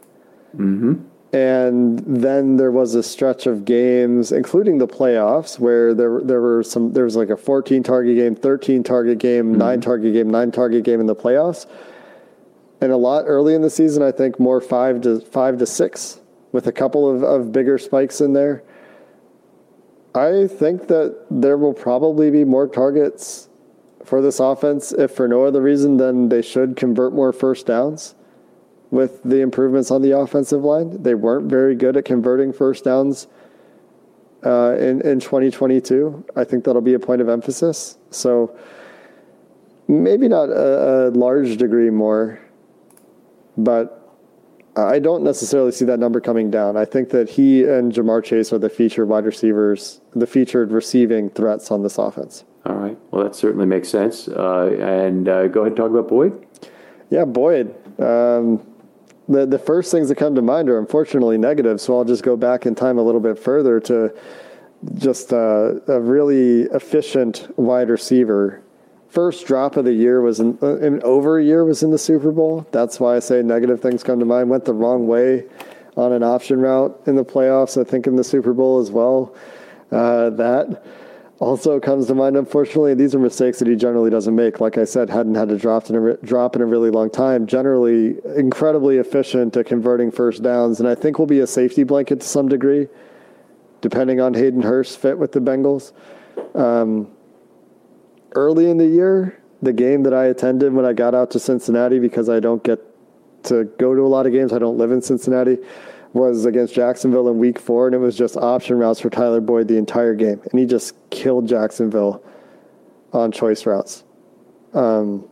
[0.55, 0.95] mm-hmm.
[1.35, 6.63] and then there was a stretch of games, including the playoffs, where there there were
[6.63, 6.91] some.
[6.91, 9.59] There was like a 14 target game, 13 target game, mm-hmm.
[9.59, 11.67] nine target game, nine target game in the playoffs,
[12.81, 14.01] and a lot early in the season.
[14.01, 16.19] I think more five to five to six,
[16.51, 18.63] with a couple of, of bigger spikes in there.
[20.13, 23.47] I think that there will probably be more targets
[24.05, 28.15] for this offense, if for no other reason than they should convert more first downs
[28.91, 31.01] with the improvements on the offensive line.
[31.01, 33.27] They weren't very good at converting first downs
[34.45, 36.25] uh, in, in 2022.
[36.35, 37.97] I think that'll be a point of emphasis.
[38.09, 38.57] So
[39.87, 42.39] maybe not a, a large degree more,
[43.57, 43.97] but
[44.75, 46.77] I don't necessarily see that number coming down.
[46.77, 51.29] I think that he and Ja'Marr Chase are the featured wide receivers, the featured receiving
[51.29, 52.45] threats on this offense.
[52.65, 52.97] All right.
[53.09, 54.27] Well, that certainly makes sense.
[54.27, 56.45] Uh, and uh, go ahead and talk about Boyd.
[57.09, 57.73] Yeah, Boyd.
[57.99, 58.65] Um,
[59.27, 61.81] the the first things that come to mind are unfortunately negative.
[61.81, 64.15] So I'll just go back in time a little bit further to
[64.95, 68.61] just uh, a really efficient wide receiver.
[69.09, 72.31] First drop of the year was in, in over a year was in the Super
[72.31, 72.65] Bowl.
[72.71, 74.49] That's why I say negative things come to mind.
[74.49, 75.45] Went the wrong way
[75.97, 77.79] on an option route in the playoffs.
[77.79, 79.35] I think in the Super Bowl as well.
[79.91, 80.85] Uh, that
[81.41, 84.59] also comes to mind, unfortunately, these are mistakes that he generally doesn't make.
[84.59, 87.47] Like I said, hadn't had a drop in a, drop in a really long time.
[87.47, 92.21] Generally, incredibly efficient at converting first downs, and I think will be a safety blanket
[92.21, 92.87] to some degree,
[93.81, 95.93] depending on Hayden Hurst's fit with the Bengals.
[96.53, 97.09] Um,
[98.33, 101.97] early in the year, the game that I attended when I got out to Cincinnati,
[101.97, 102.79] because I don't get
[103.45, 105.57] to go to a lot of games, I don't live in Cincinnati
[106.13, 109.67] was against Jacksonville in week four, and it was just option routes for Tyler Boyd
[109.67, 110.41] the entire game.
[110.51, 112.23] And he just killed Jacksonville
[113.13, 114.03] on choice routes.
[114.73, 115.27] Um,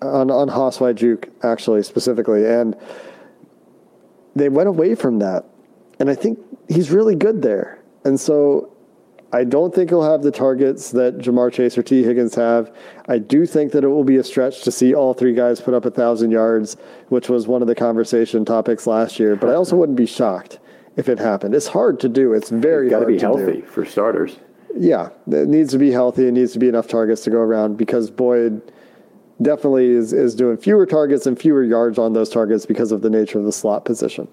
[0.00, 2.46] on, on White Juke, actually, specifically.
[2.46, 2.76] And
[4.34, 5.44] they went away from that.
[6.00, 6.38] And I think
[6.68, 7.80] he's really good there.
[8.04, 8.71] And so
[9.34, 12.74] I don't think he'll have the targets that Ja'Marr Chase or Tee Higgins have.
[13.08, 15.72] I do think that it will be a stretch to see all three guys put
[15.72, 16.76] up a thousand yards,
[17.08, 19.34] which was one of the conversation topics last year.
[19.34, 20.58] But I also wouldn't be shocked
[20.96, 21.54] if it happened.
[21.54, 22.34] It's hard to do.
[22.34, 24.36] It's very got to be healthy for starters.
[24.76, 26.28] Yeah, it needs to be healthy.
[26.28, 28.60] It needs to be enough targets to go around because Boyd
[29.40, 33.10] definitely is is doing fewer targets and fewer yards on those targets because of the
[33.10, 34.28] nature of the slot position.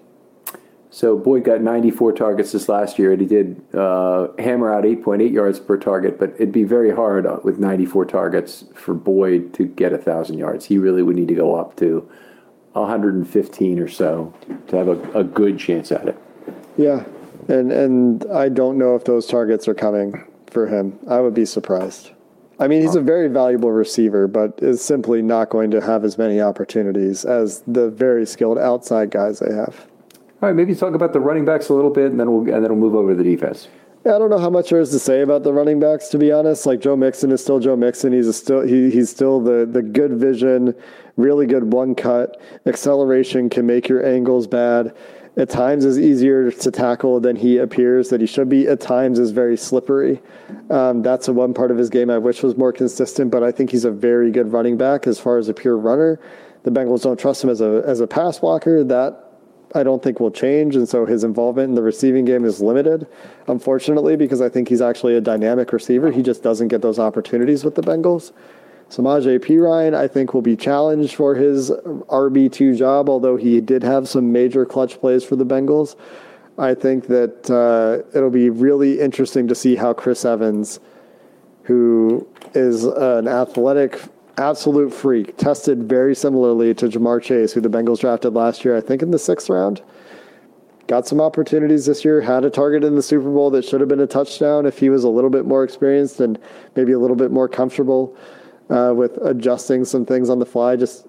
[0.92, 5.32] So Boyd got 94 targets this last year, and he did uh, hammer out 8.8
[5.32, 6.18] yards per target.
[6.18, 10.38] But it'd be very hard uh, with 94 targets for Boyd to get a thousand
[10.38, 10.66] yards.
[10.66, 12.10] He really would need to go up to
[12.72, 14.34] 115 or so
[14.66, 16.18] to have a, a good chance at it.
[16.76, 17.04] Yeah,
[17.48, 20.98] and and I don't know if those targets are coming for him.
[21.08, 22.10] I would be surprised.
[22.58, 26.18] I mean, he's a very valuable receiver, but is simply not going to have as
[26.18, 29.89] many opportunities as the very skilled outside guys they have.
[30.42, 32.64] All right, maybe talk about the running backs a little bit, and then we'll and
[32.64, 33.68] then we'll move over to the defense.
[34.06, 36.32] I don't know how much there is to say about the running backs, to be
[36.32, 36.64] honest.
[36.64, 38.14] Like Joe Mixon is still Joe Mixon.
[38.14, 40.74] He's still he, he's still the the good vision,
[41.16, 44.96] really good one cut acceleration can make your angles bad.
[45.36, 48.66] At times is easier to tackle than he appears that he should be.
[48.66, 50.22] At times is very slippery.
[50.70, 53.52] Um, that's a one part of his game I wish was more consistent, but I
[53.52, 56.18] think he's a very good running back as far as a pure runner.
[56.62, 58.82] The Bengals don't trust him as a as a pass blocker.
[58.82, 59.29] That
[59.74, 60.76] I don't think will change.
[60.76, 63.06] And so his involvement in the receiving game is limited,
[63.46, 66.10] unfortunately, because I think he's actually a dynamic receiver.
[66.10, 68.32] He just doesn't get those opportunities with the Bengals.
[68.88, 74.08] Samaje Perine, I think, will be challenged for his RB2 job, although he did have
[74.08, 75.94] some major clutch plays for the Bengals.
[76.58, 80.80] I think that uh, it'll be really interesting to see how Chris Evans,
[81.62, 84.00] who is an athletic
[84.40, 88.80] absolute freak, tested very similarly to Ja'Marr Chase, who the Bengals drafted last year, I
[88.80, 89.82] think in the sixth round.
[90.86, 93.88] Got some opportunities this year, had a target in the Super Bowl that should have
[93.88, 96.38] been a touchdown if he was a little bit more experienced and
[96.74, 98.16] maybe a little bit more comfortable
[98.70, 101.06] uh, with adjusting some things on the fly, just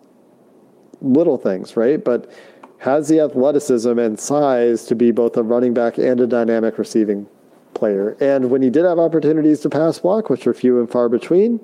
[1.01, 2.03] little things, right?
[2.03, 2.31] But
[2.79, 7.27] has the athleticism and size to be both a running back and a dynamic receiving
[7.73, 8.17] player.
[8.19, 11.59] And when he did have opportunities to pass block, which are few and far between,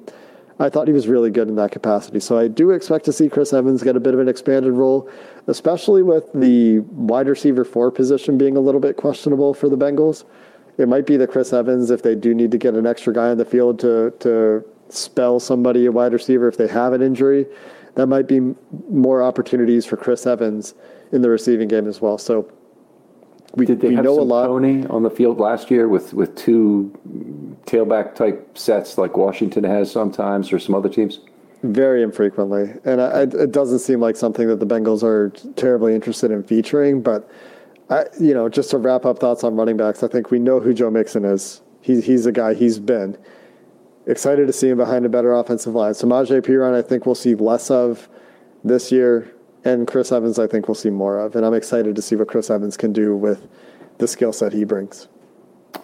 [0.59, 2.19] I thought he was really good in that capacity.
[2.19, 5.09] So I do expect to see Chris Evans get a bit of an expanded role,
[5.45, 10.23] especially with the wide receiver four position being a little bit questionable for the Bengals.
[10.77, 13.29] It might be that Chris Evans, if they do need to get an extra guy
[13.29, 17.45] on the field to to spell somebody a wide receiver if they have an injury,
[17.95, 18.39] that might be
[18.89, 20.75] more opportunities for Chris Evans
[21.11, 22.17] in the receiving game as well.
[22.17, 22.49] So
[23.55, 24.47] we, Did they we have know some a lot.
[24.47, 26.91] Tony on the field last year with, with two
[27.65, 31.19] tailback type sets like Washington has sometimes or some other teams?
[31.63, 32.73] Very infrequently.
[32.85, 37.01] And I, it doesn't seem like something that the Bengals are terribly interested in featuring.
[37.01, 37.29] But,
[37.89, 40.59] I, you know, just to wrap up thoughts on running backs, I think we know
[40.59, 41.61] who Joe Mixon is.
[41.81, 43.17] He, he's a guy he's been.
[44.05, 45.93] Excited to see him behind a better offensive line.
[45.93, 48.07] So Samaje Perine, I think we'll see less of
[48.63, 49.33] this year.
[49.63, 51.35] And Chris Evans, I think we'll see more of.
[51.35, 53.47] And I'm excited to see what Chris Evans can do with
[53.97, 55.07] the skill set he brings.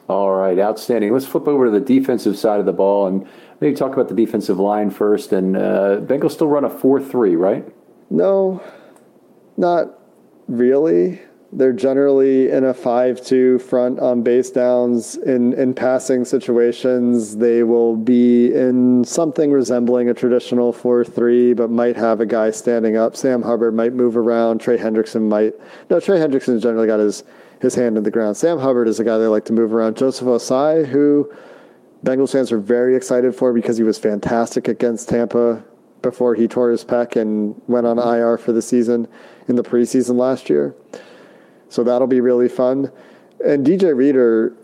[0.08, 1.12] All right, outstanding.
[1.14, 3.28] Let's flip over to the defensive side of the ball and
[3.60, 5.34] maybe talk about the defensive line first.
[5.34, 7.66] And uh, Bengals still run a 4 3, right?
[8.10, 8.62] No,
[9.58, 10.00] not
[10.48, 11.22] really.
[11.56, 15.18] They're generally in a 5 2 front on base downs.
[15.18, 21.70] In, in passing situations, they will be in something resembling a traditional 4 3, but
[21.70, 23.16] might have a guy standing up.
[23.16, 24.62] Sam Hubbard might move around.
[24.62, 25.54] Trey Hendrickson might.
[25.90, 27.24] No, Trey Hendrickson's generally got his,
[27.62, 28.36] his hand in the ground.
[28.36, 29.96] Sam Hubbard is a guy they like to move around.
[29.96, 31.32] Joseph Ossai, who
[32.04, 35.64] Bengals fans are very excited for because he was fantastic against Tampa
[36.02, 39.08] before he tore his pec and went on IR for the season
[39.48, 40.76] in the preseason last year.
[41.74, 42.92] So that'll be really fun.
[43.44, 44.56] And DJ Reader,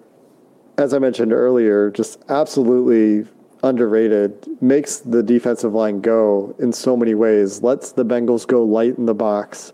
[0.78, 3.28] as I mentioned earlier, just absolutely
[3.64, 8.95] underrated, makes the defensive line go in so many ways, lets the Bengals go light
[8.99, 9.74] in the box,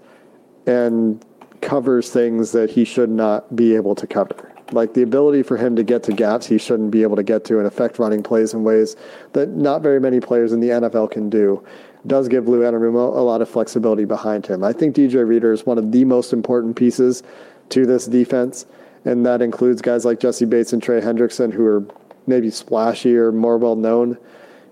[0.65, 1.25] and
[1.59, 4.53] covers things that he should not be able to cover.
[4.71, 7.43] Like the ability for him to get to gaps he shouldn't be able to get
[7.45, 8.95] to and affect running plays in ways
[9.33, 11.61] that not very many players in the NFL can do
[12.07, 14.63] does give Lou Anarumo a lot of flexibility behind him.
[14.63, 17.23] I think DJ Reader is one of the most important pieces
[17.69, 18.65] to this defense,
[19.05, 21.85] and that includes guys like Jessie Bates and Trey Hendrickson, who are
[22.27, 24.17] maybe splashier, more well known.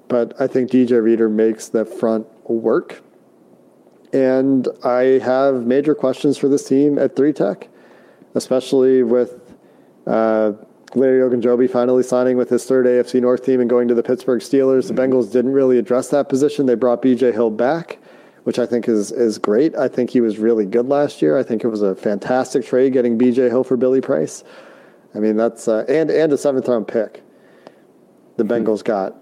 [0.08, 3.02] But I think DJ Reader makes the front work.
[4.12, 7.68] And I have major questions for this team at three tech,
[8.36, 9.40] especially with
[10.06, 10.54] uh,
[10.96, 14.41] Larry Ogunjobi finally signing with his third AFC North team and going to the Pittsburgh
[14.41, 14.88] Steelers.
[14.88, 16.66] The Bengals didn't really address that position.
[16.66, 17.98] They brought BJ Hill back,
[18.44, 19.76] which I think is is great.
[19.76, 21.38] I think he was really good last year.
[21.38, 24.44] I think it was a fantastic trade getting BJ Hill for Billy Price.
[25.16, 27.24] I mean, that's uh, and and a seventh round pick.
[28.38, 29.16] The Bengals got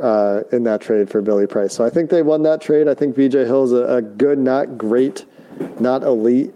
[0.00, 1.72] uh, in that trade for Billy Price.
[1.72, 2.88] So I think they won that trade.
[2.88, 5.24] I think BJ Hill is a, a good, not great,
[5.78, 6.52] not elite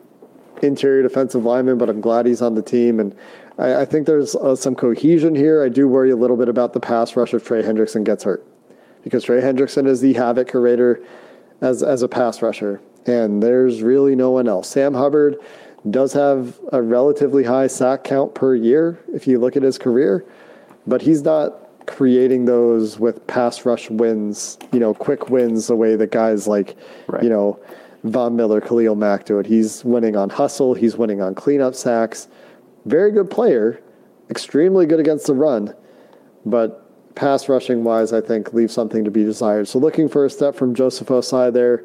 [0.62, 3.16] interior defensive lineman, but I'm glad he's on the team and
[3.61, 5.63] I, I think there's uh, some cohesion here.
[5.63, 8.45] I do worry a little bit about the pass rush if Trey Hendrickson gets hurt,
[9.05, 11.01] because Trey Hendrickson is the havoc creator
[11.61, 14.69] as as a pass rusher, and there's really no one else.
[14.69, 15.37] Sam Hubbard
[15.91, 20.25] does have a relatively high sack count per year if you look at his career,
[20.87, 25.97] but he's not creating those with pass rush wins, you know, quick wins the way
[25.97, 26.77] that guys like,
[27.09, 27.23] right.
[27.23, 27.59] you know,
[28.05, 29.47] Von Miller, Khalil Mack do it.
[29.47, 32.29] He's winning on hustle, he's winning on cleanup sacks
[32.91, 33.80] very good player,
[34.28, 35.74] extremely good against the run,
[36.45, 39.68] but pass rushing wise, I think leaves something to be desired.
[39.68, 41.84] So looking for a step from Joseph Ossai there,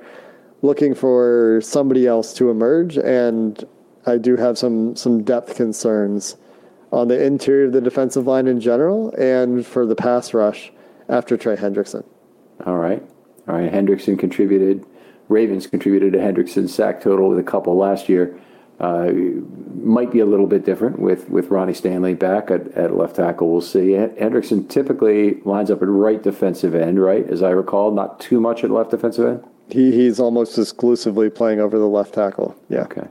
[0.62, 3.64] looking for somebody else to emerge, and
[4.06, 6.38] I do have some some depth concerns
[6.92, 10.72] on the interior of the defensive line in general and for the pass rush
[11.10, 12.06] after Trey Hendrickson.
[12.66, 13.04] All right.
[13.48, 13.72] All right.
[13.72, 14.86] Hendrickson contributed.
[15.28, 18.40] Ravens contributed to Hendrickson's sack total with a couple last year.
[18.80, 19.12] Uh,
[19.76, 23.50] might be a little bit different with, with Ronnie Stanley back at, at left tackle.
[23.50, 23.92] We'll see.
[23.92, 27.26] Hendrickson typically lines up at right defensive end, right?
[27.30, 29.44] As I recall, not too much at left defensive end.
[29.70, 32.56] He he's almost exclusively playing over the left tackle.
[32.70, 32.82] Yeah.
[32.82, 33.08] Okay.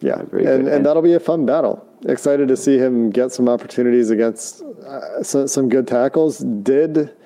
[0.00, 1.84] Yeah, and, and that'll be a fun battle.
[2.06, 6.38] Excited to see him get some opportunities against uh, some, some good tackles.
[6.38, 7.16] Did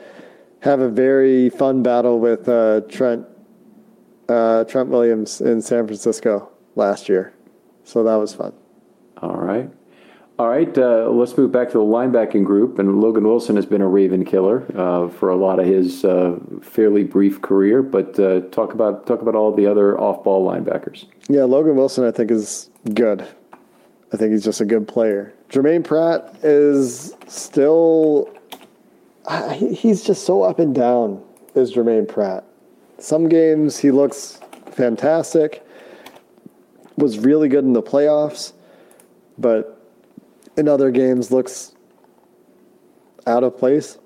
[0.61, 3.27] have a very fun battle with uh, Trent
[4.29, 7.35] uh, Trent Williams in San Francisco last year.
[7.91, 8.53] So that was fun.
[9.21, 9.69] All right.
[10.39, 12.79] All right, uh, let's move back to the linebacking group.
[12.79, 16.39] And Logan Wilson has been a Raven killer uh, for a lot of his uh,
[16.63, 17.83] fairly brief career.
[17.83, 21.07] But uh, talk about talk about all the other off-ball linebackers.
[21.29, 23.27] Yeah, Logan Wilson, I think is good.
[24.13, 25.35] I think he's just a good player.
[25.49, 28.33] Germaine Pratt is still.
[29.53, 31.23] He's just so up and down.
[31.57, 32.45] Is Germaine Pratt?
[32.99, 34.39] Some games he looks
[34.71, 35.67] fantastic
[37.01, 38.53] was really good in the playoffs,
[39.39, 39.77] but
[40.57, 41.75] in other games looks
[43.27, 43.99] out of place.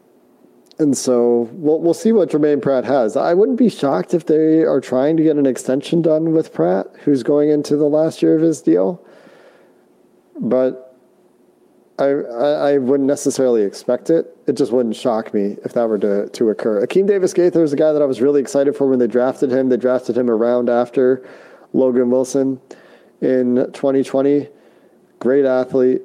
[0.78, 3.16] And so we'll, we'll see what Germaine Pratt has.
[3.16, 6.86] I wouldn't be shocked if they are trying to get an extension done with Pratt,
[7.04, 9.04] who's going into the last year of his deal.
[10.40, 10.96] But
[11.98, 14.36] I, I, I wouldn't necessarily expect it.
[14.48, 16.84] It just wouldn't shock me if that were to, to occur.
[16.84, 19.52] Akeem Davis Gaither is a guy that I was really excited for when they drafted
[19.52, 19.68] him.
[19.68, 21.24] They drafted him around after
[21.72, 22.60] Logan Wilson
[23.24, 24.48] in 2020.
[25.18, 26.02] Great athlete,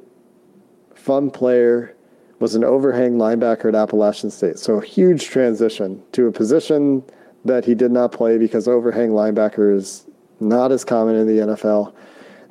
[0.96, 1.96] fun player,
[2.40, 4.58] was an overhang linebacker at Appalachian State.
[4.58, 7.04] So huge transition to a position
[7.44, 10.06] that he did not play because overhang linebacker is
[10.40, 11.94] not as common in the NFL,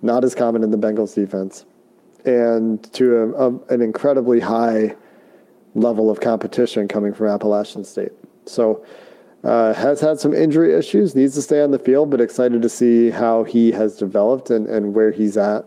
[0.03, 1.65] not as common in the Bengals defense,
[2.27, 4.95] and to a, a, an incredibly high
[5.75, 8.13] level of competition coming from Appalachian State.
[8.45, 8.85] So
[9.45, 12.69] uh, has had some injury issues, needs to stay on the field, but excited to
[12.69, 15.65] see how he has developed and, and where he's at.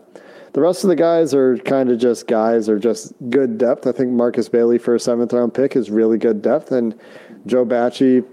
[0.52, 3.86] The rest of the guys are kind of just guys or just good depth.
[3.86, 6.98] I think Markus Bailey for a seventh round pick is really good depth, and
[7.46, 8.26] Joe Bachie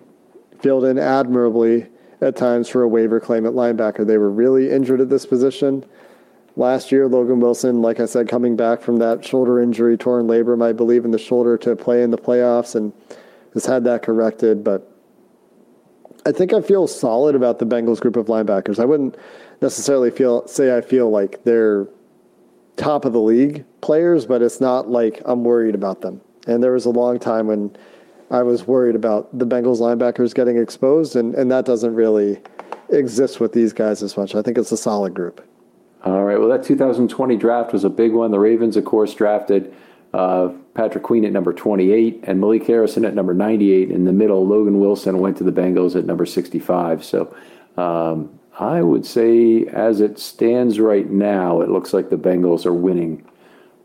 [0.60, 1.88] filled in admirably
[2.20, 4.06] at times for a waiver claim at linebacker.
[4.06, 5.86] They were really injured at this position.
[6.58, 10.62] Last year, Logan Wilson, like I said, coming back from that shoulder injury, torn labrum,
[10.62, 12.92] I believe, in the shoulder to play in the playoffs, and
[13.54, 14.62] has had that corrected.
[14.62, 14.89] But
[16.30, 18.80] I think I feel solid about the Bengals group of linebackers.
[18.80, 19.18] I wouldn't
[19.62, 21.88] necessarily feel say I feel like they're
[22.76, 26.22] top of the league players, but it's not like I'm worried about them.
[26.46, 27.76] And there was a long time when
[28.30, 32.40] I was worried about the Bengals linebackers getting exposed, and, and that doesn't really
[32.90, 34.36] exist with these guys as much.
[34.36, 35.44] I think it's a solid group.
[36.06, 36.40] All right.
[36.40, 38.30] Well, that 2020 draft was a big one.
[38.30, 39.74] The Ravens, of course, drafted
[40.14, 40.50] uh,
[40.80, 43.92] Patrick Queen at number 28 and Malik Harrison at number 98.
[43.92, 47.04] In the middle, Logan Wilson went to the Bengals at number 65.
[47.04, 47.36] So
[47.76, 52.74] um, I would say, as it stands right now, it looks like the Bengals are
[52.74, 53.26] winning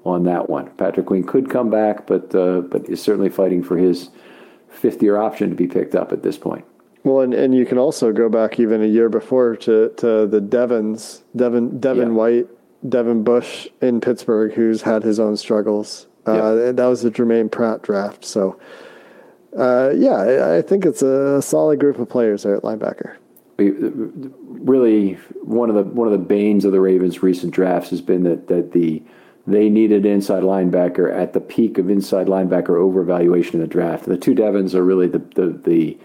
[0.04, 0.70] on that one.
[0.76, 4.10] Patrick Queen could come back, but uh, but is certainly fighting for his
[4.68, 6.64] fifth year option to be picked up at this point.
[7.02, 10.40] Well, and, and you can also go back even a year before to, to the
[10.40, 12.14] Devons, Devin Devin yeah.
[12.14, 12.46] White,
[12.88, 16.06] Devin Bush in Pittsburgh, who's had his own struggles.
[16.26, 18.24] Uh, That was the Germaine Pratt draft.
[18.24, 18.58] So,
[19.56, 23.16] uh, yeah, I, I, think it's a solid group of players there at linebacker.
[23.56, 28.24] Really, one of the one of the banes of the Ravens' recent drafts has been
[28.24, 29.02] that that the
[29.46, 34.06] they needed inside linebacker at the peak of inside linebacker overvaluation in the draft.
[34.06, 35.98] The two Devons are really the the the,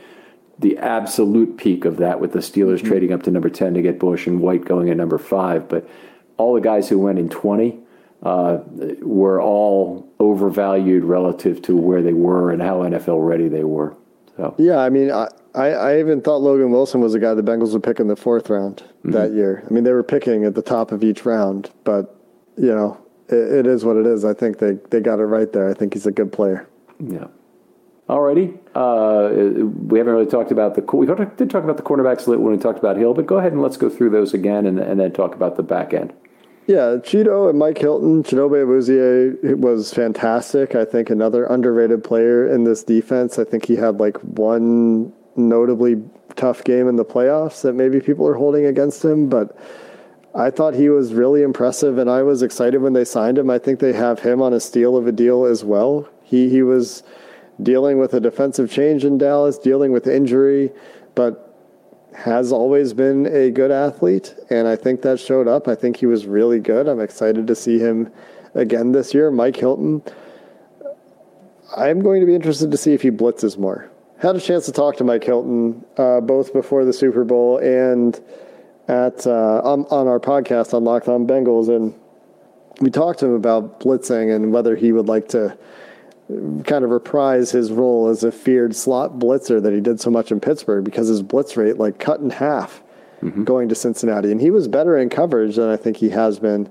[0.59, 2.87] the absolute peak of that, with the Steelers mm-hmm.
[2.87, 5.67] trading up to number ten to get Bush and White going at number five.
[5.67, 5.89] But
[6.37, 7.79] all the guys who went in twenty
[8.23, 8.59] uh,
[9.01, 13.95] were all overvalued relative to where they were and how NFL ready they were.
[14.35, 17.73] So yeah, I mean, I, I even thought Logan Wilson was a guy the Bengals
[17.73, 19.11] would pick in the fourth round mm-hmm.
[19.11, 19.63] that year.
[19.69, 22.15] I mean, they were picking at the top of each round, but
[22.57, 22.97] you know,
[23.27, 24.25] it, it is what it is.
[24.25, 25.69] I think they they got it right there.
[25.69, 26.67] I think he's a good player.
[26.99, 27.27] Yeah.
[28.09, 32.31] Alrighty, uh, we haven't really talked about the we did talk about the cornerbacks a
[32.31, 34.65] little when we talked about Hill, but go ahead and let's go through those again
[34.65, 36.11] and, and then talk about the back end.
[36.69, 40.75] Yeah, Chido and Mike Hilton, Chidobe Awuzie was fantastic.
[40.75, 43.39] I think another underrated player in this defense.
[43.39, 45.95] I think he had like one notably
[46.35, 49.57] tough game in the playoffs that maybe people are holding against him, but
[50.35, 53.49] I thought he was really impressive and I was excited when they signed him.
[53.49, 56.07] I think they have him on a steal of a deal as well.
[56.21, 57.01] He he was
[57.63, 60.71] dealing with a defensive change in Dallas, dealing with injury,
[61.15, 61.48] but
[62.15, 65.67] has always been a good athlete, and I think that showed up.
[65.67, 66.87] I think he was really good.
[66.87, 68.11] I'm excited to see him
[68.55, 69.31] again this year.
[69.31, 70.01] Mike Hilton,
[71.75, 73.89] I'm going to be interested to see if he blitzes more.
[74.19, 78.19] Had a chance to talk to Mike Hilton uh, both before the Super Bowl and
[78.87, 81.93] at uh, on, on our podcast on Locked On Bengals, and
[82.81, 85.57] we talked to him about blitzing and whether he would like to
[86.63, 90.31] kind of reprise his role as a feared slot blitzer that he did so much
[90.31, 92.83] in Pittsburgh because his blitz rate like cut in half
[93.21, 93.43] mm-hmm.
[93.43, 96.69] going to Cincinnati, and he was better in coverage than I think he has been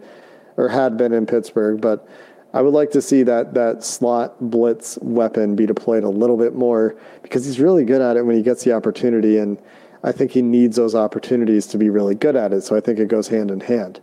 [0.56, 1.80] or had been in Pittsburgh.
[1.80, 2.08] But
[2.54, 6.54] I would like to see that that slot blitz weapon be deployed a little bit
[6.54, 9.58] more because he's really good at it when he gets the opportunity, and
[10.04, 12.62] I think he needs those opportunities to be really good at it.
[12.62, 14.00] So I think it goes hand in hand.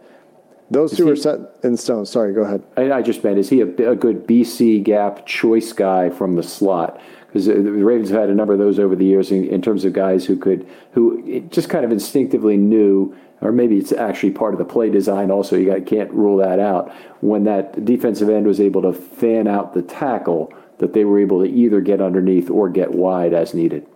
[0.71, 2.05] Those is two he, are set in stone.
[2.05, 2.63] Sorry, go ahead.
[2.75, 6.43] I, I just meant, is he a, a, good BC gap choice guy from the
[6.43, 6.99] slot?
[7.27, 9.61] Because uh, the Ravens have had a number of those over the years in, in
[9.61, 14.31] terms of guys who could, who just kind of instinctively knew, or maybe it's actually
[14.31, 15.29] part of the play design.
[15.29, 16.91] Also, you got, can't rule that out.
[17.21, 21.41] When that defensive end was able to fan out the tackle, that they were able
[21.41, 23.87] to either get underneath or get wide as needed.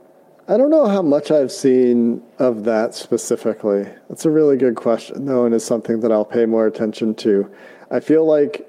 [0.50, 3.84] I don't know how much I've seen of that specifically.
[4.10, 7.48] That's a really good question, though, and is something that I'll pay more attention to.
[7.92, 8.68] I feel like,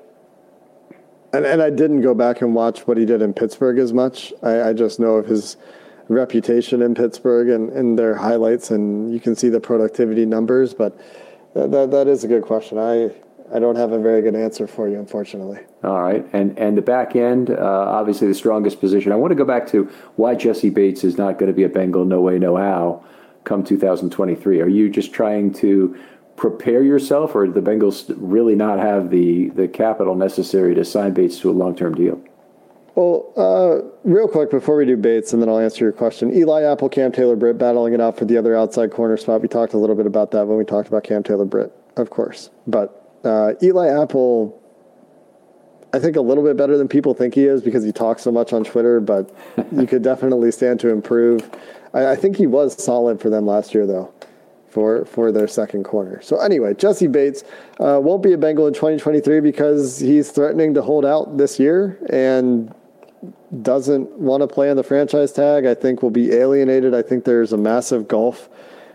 [1.33, 4.31] and, and I didn't go back and watch what he did in Pittsburgh as much.
[4.43, 5.57] I, I just know of his
[6.09, 11.01] reputation in Pittsburgh and, and their highlights, and you can see the productivity numbers, but
[11.55, 12.77] that, that, that is a good question.
[12.77, 13.11] I,
[13.53, 15.59] I don't have a very good answer for you, unfortunately.
[15.83, 19.13] All right, and and the back end, uh, obviously the strongest position.
[19.13, 19.85] I want to go back to
[20.17, 23.05] why Jessie Bates is not going to be a Bengal, no way, no how,
[23.45, 24.61] come 2023.
[24.61, 25.99] Are you just trying to
[26.37, 31.13] prepare yourself, or do the Bengals really not have the the capital necessary to sign
[31.13, 32.23] Bates to a long term deal?
[32.95, 36.33] Well, uh, real quick before we do Bates, and then I'll answer your question.
[36.33, 39.43] Eli Apple, Cam Taylor Britt battling it out for the other outside corner spot.
[39.43, 42.11] We talked a little bit about that when we talked about Cam Taylor Britt, of
[42.11, 44.61] course, but uh, Eli Apple,
[45.93, 48.31] I think a little bit better than people think he is because he talks so
[48.31, 49.35] much on Twitter, but
[49.73, 51.51] you could definitely stand to improve.
[51.93, 54.13] I, I, think he was solid for them last year, though,
[54.69, 56.21] for for their second corner.
[56.23, 57.43] So anyway, Jessie Bates
[57.79, 61.99] uh, won't be a Bengal in 2023 because he's threatening to hold out this year
[62.11, 62.73] and
[63.63, 65.67] doesn't want to play on the franchise tag.
[65.67, 66.95] I think will be alienated.
[66.95, 68.49] I think there's a massive gulf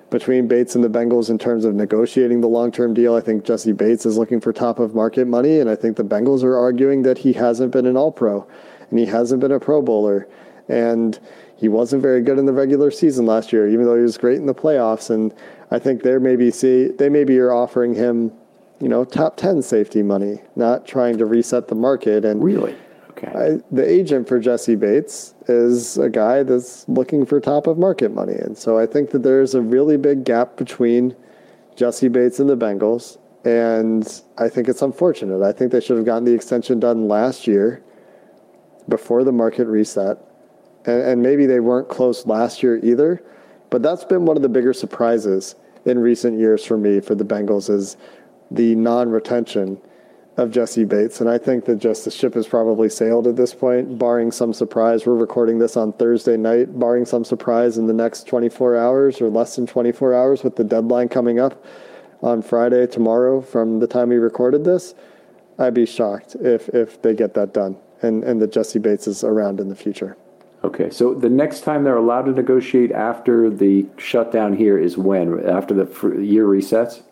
[0.09, 3.15] between Bates and the Bengals in terms of negotiating the long term deal.
[3.15, 6.03] I think Jessie Bates is looking for top of market money, and I think the
[6.03, 8.47] Bengals are arguing that he hasn't been an all pro
[8.89, 10.27] and he hasn't been a pro bowler.
[10.67, 11.19] And
[11.57, 14.37] he wasn't very good in the regular season last year, even though he was great
[14.37, 15.09] in the playoffs.
[15.09, 15.33] And
[15.71, 18.31] I think they maybe see they maybe are offering him,
[18.79, 22.25] you know, top ten safety money, not trying to reset the market.
[22.25, 22.75] And really,
[23.17, 23.27] Okay.
[23.27, 28.13] I, the agent for Jessie Bates is a guy that's looking for top of market
[28.13, 28.33] money.
[28.33, 31.15] And so I think that there's a really big gap between
[31.75, 33.17] Jessie Bates and the Bengals.
[33.45, 35.43] And I think it's unfortunate.
[35.43, 37.83] I think they should have gotten the extension done last year
[38.89, 40.17] before the market reset.
[40.85, 43.23] And, and maybe they weren't close last year either.
[43.69, 45.55] But that's been one of the bigger surprises
[45.85, 47.95] in recent years for me for the Bengals is
[48.51, 49.79] the non retention
[50.37, 51.21] of Jessie Bates.
[51.21, 54.53] And I think that just the ship has probably sailed at this point, barring some
[54.53, 55.05] surprise.
[55.05, 59.29] We're recording this on Thursday night, barring some surprise in the next 24 hours or
[59.29, 61.63] less than 24 hours with the deadline coming up
[62.21, 64.93] on Friday, tomorrow, from the time we recorded this.
[65.57, 69.23] I'd be shocked if, if they get that done and, and that Jessie Bates is
[69.23, 70.17] around in the future.
[70.65, 75.47] Okay, so the next time they're allowed to negotiate after the shutdown here is when?
[75.47, 77.03] After the year resets?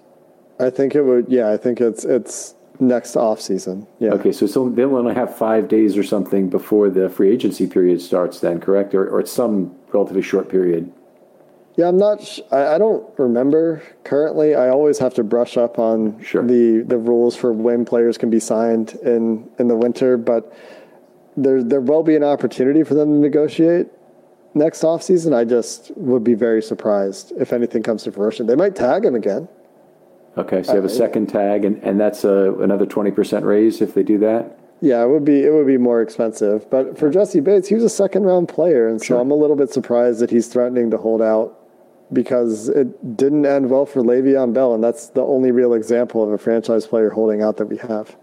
[0.59, 1.29] I think it would.
[1.29, 3.87] Yeah, I think it's it's next off season.
[3.99, 4.11] Yeah.
[4.11, 8.01] Okay, so, so they'll only have five days or something before the free agency period
[8.01, 8.93] starts, then, correct?
[8.93, 10.91] Or, or it's some relatively short period.
[11.75, 12.23] Yeah, I'm not.
[12.23, 14.53] Sh- I, I don't remember currently.
[14.53, 16.43] I always have to brush up on sure.
[16.45, 20.55] the the rules for when players can be signed in in the winter, but
[21.35, 23.87] there there will be an opportunity for them to negotiate
[24.53, 25.33] next off season.
[25.33, 28.45] I just would be very surprised if anything comes to fruition.
[28.45, 29.47] They might tag him again.
[30.37, 33.81] Okay, so you have a uh, second tag, and, and that's a, another 20% raise
[33.81, 34.57] if they do that?
[34.81, 36.69] Yeah, it would be it would be more expensive.
[36.69, 39.19] But for Jessie Bates, he was a second round player, and so sure.
[39.21, 41.57] I'm a little bit surprised that he's threatening to hold out
[42.11, 46.31] because it didn't end well for Le'Veon Bell, and that's the only real example of
[46.31, 48.15] a franchise player holding out that we have.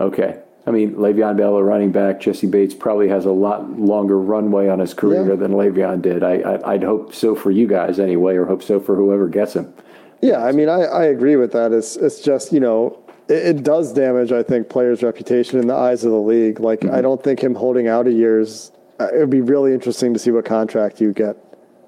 [0.00, 0.40] Okay.
[0.66, 4.68] I mean, Le'Veon Bell, a running back, Jessie Bates probably has a lot longer runway
[4.68, 5.34] on his career yeah.
[5.34, 6.22] than Le'Veon did.
[6.22, 9.54] I, I, would hope so for you guys anyway, or hope so for whoever gets
[9.54, 9.72] him.
[10.20, 11.72] Yeah, I mean, I, I agree with that.
[11.72, 15.74] It's it's just you know it, it does damage I think players' reputation in the
[15.74, 16.60] eyes of the league.
[16.60, 16.94] Like mm-hmm.
[16.94, 18.72] I don't think him holding out a year's.
[19.00, 21.36] Uh, it would be really interesting to see what contract you get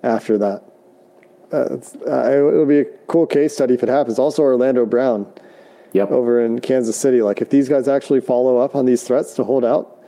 [0.05, 0.63] after that.
[1.53, 1.79] Uh,
[2.09, 4.19] uh, it'll be a cool case study if it happens.
[4.19, 5.27] Also, Orlando Brown
[5.93, 6.11] yep.
[6.11, 7.23] over in Kansas City.
[7.23, 9.99] Like if these guys actually follow up on these threats to hold out,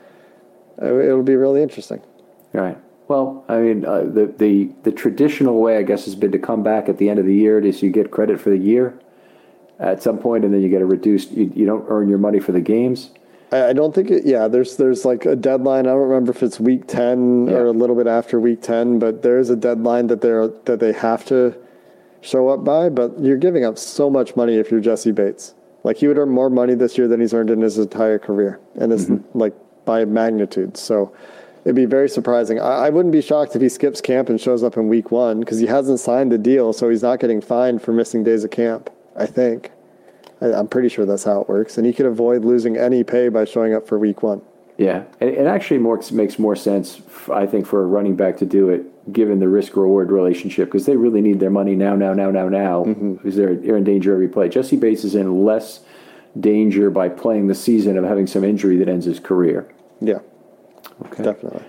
[0.80, 2.00] uh, it'll be really interesting.
[2.54, 2.78] All right.
[3.12, 6.62] Well, I mean, uh, the, the the traditional way, I guess, has been to come
[6.62, 8.98] back at the end of the year, so you get credit for the year
[9.78, 11.30] at some point, and then you get a reduced.
[11.32, 13.10] You, you don't earn your money for the games.
[13.52, 14.24] I don't think it.
[14.24, 15.86] Yeah, there's there's like a deadline.
[15.86, 17.56] I don't remember if it's week ten yeah.
[17.56, 20.80] or a little bit after week ten, but there is a deadline that they're that
[20.80, 21.54] they have to
[22.22, 22.88] show up by.
[22.88, 25.52] But you're giving up so much money if you're Jessie Bates.
[25.84, 28.58] Like he would earn more money this year than he's earned in his entire career,
[28.74, 29.38] and it's mm-hmm.
[29.38, 29.52] like
[29.84, 30.78] by magnitude.
[30.78, 31.14] So
[31.64, 32.58] it'd be very surprising.
[32.60, 35.40] I, I, wouldn't be shocked if he skips camp and shows up in week one
[35.40, 38.50] because he hasn't signed the deal, so he's not getting fined for missing days of
[38.50, 38.90] camp.
[39.16, 39.70] I think.
[40.40, 41.78] I'm pretty sure that's how it works.
[41.78, 44.42] And he could avoid losing any pay by showing up for week one.
[44.78, 47.00] Yeah, it actually more, makes more sense,
[47.32, 50.86] I think, for a running back to do it, given the risk reward relationship, because
[50.86, 53.14] they really need their money now, now, now, now, now, mm-hmm.
[53.14, 54.48] because they're, they're in danger every play.
[54.48, 55.80] Jessie Bates is in less
[56.40, 59.72] danger by playing the season of having some injury that ends his career.
[60.00, 60.20] Yeah,
[61.06, 61.22] okay.
[61.22, 61.62] definitely.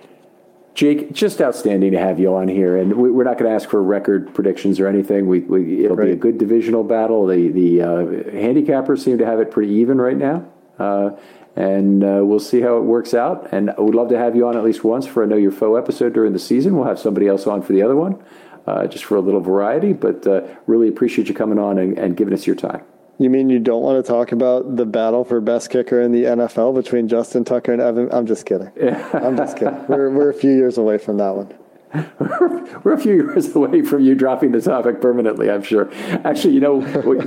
[0.75, 3.69] Jake, just outstanding to have you on here, and we, are not going to ask
[3.69, 5.27] for record predictions or anything.
[5.27, 6.05] We, we it'll right.
[6.05, 7.27] be a good divisional battle.
[7.27, 7.87] The the uh,
[8.31, 10.47] handicappers seem to have it pretty even right now,
[10.79, 11.11] uh,
[11.55, 13.49] and uh, we'll see how it works out.
[13.53, 15.75] And we'd love to have you on at least once for a Know Your Foe
[15.75, 16.75] episode during the season.
[16.75, 18.23] We'll have somebody else on for the other one,
[18.65, 19.93] uh, just for a little variety.
[19.93, 22.83] But uh, really appreciate you coming on and, and giving us your time.
[23.23, 26.25] You mean you don't want to talk about the battle for best kicker in the
[26.25, 28.09] NFL between Justin Tucker and Evan?
[28.11, 28.69] I'm just kidding.
[29.13, 29.87] I'm just kidding.
[29.87, 31.53] We're, we're a few years away from that one.
[32.83, 35.49] we're a few years away from you dropping the topic permanently.
[35.49, 35.89] I'm sure.
[36.25, 36.75] Actually, you know,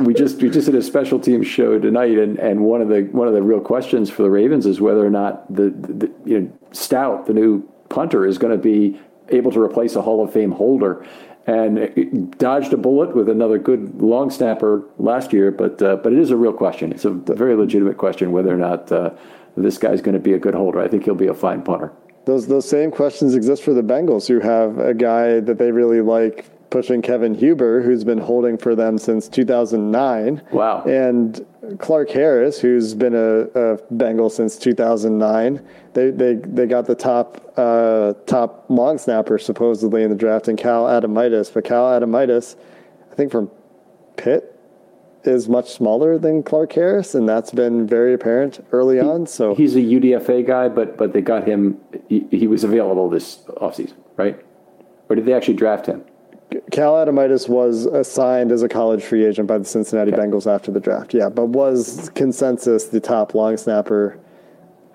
[0.02, 3.04] we just we just did a special team show tonight, and, and one of the
[3.12, 6.40] one of the real questions for the Ravens is whether or not the, the you
[6.40, 9.00] know Stout, the new punter, is going to be
[9.30, 11.06] able to replace a Hall of Fame holder
[11.46, 15.50] and dodged a bullet with another good long snapper last year.
[15.50, 16.92] But uh, but it is a real question.
[16.92, 19.10] It's a very legitimate question whether or not uh,
[19.56, 20.80] this guy's going to be a good holder.
[20.80, 21.92] I think he'll be a fine punter.
[22.24, 26.00] Those those same questions exist for the Bengals, who have a guy that they really
[26.00, 30.42] like pushing Kevin Huber, who's been holding for them since 2009.
[30.52, 30.82] Wow.
[30.84, 31.44] And
[31.78, 35.66] Clark Harris, who's been a, a Bengal since 2009.
[35.94, 40.56] They, they, they got the top uh, top long snapper supposedly in the draft in
[40.56, 41.52] Cal Adomitis.
[41.52, 42.56] but Cal Adomitis,
[43.10, 43.50] I think from
[44.16, 44.52] Pitt,
[45.24, 49.26] is much smaller than Clark Harris, and that's been very apparent early on.
[49.26, 51.80] So he's a UDFA guy, but but they got him.
[52.08, 54.38] He, he was available this offseason, right?
[55.08, 56.04] Or did they actually draft him?
[56.70, 60.22] Cal Adomitis was assigned as a college free agent by the Cincinnati okay.
[60.22, 61.12] Bengals after the draft.
[61.12, 64.18] Yeah, but was consensus the top long snapper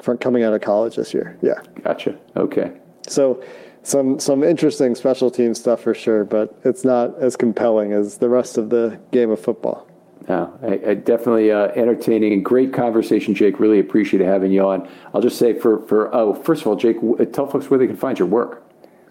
[0.02, 1.38] from coming out of college this year.
[1.42, 1.62] Yeah.
[1.84, 2.18] Gotcha.
[2.36, 2.72] Okay.
[3.08, 3.44] So
[3.84, 8.30] some some interesting special team stuff for sure, but it's not as compelling as the
[8.30, 9.88] rest of the game of football.
[10.30, 13.60] No, I, I definitely uh, entertaining and great conversation, Jake.
[13.60, 14.88] Really appreciate having you on.
[15.14, 16.98] I'll just say for for oh, first of all, Jake,
[17.34, 18.64] tell folks where they can find your work.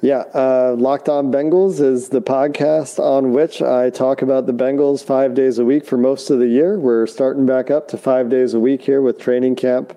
[0.03, 5.05] Yeah, uh, Locked On Bengals is the podcast on which I talk about the Bengals
[5.05, 6.79] five days a week for most of the year.
[6.79, 9.95] We're starting back up to five days a week here with training camp,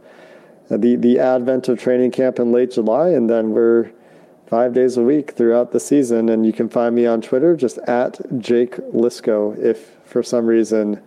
[0.69, 3.91] uh, the the advent of training camp in late July, and then we're
[4.47, 6.27] five days a week throughout the season.
[6.27, 11.01] And you can find me on Twitter just at Jake Liscow if for some reason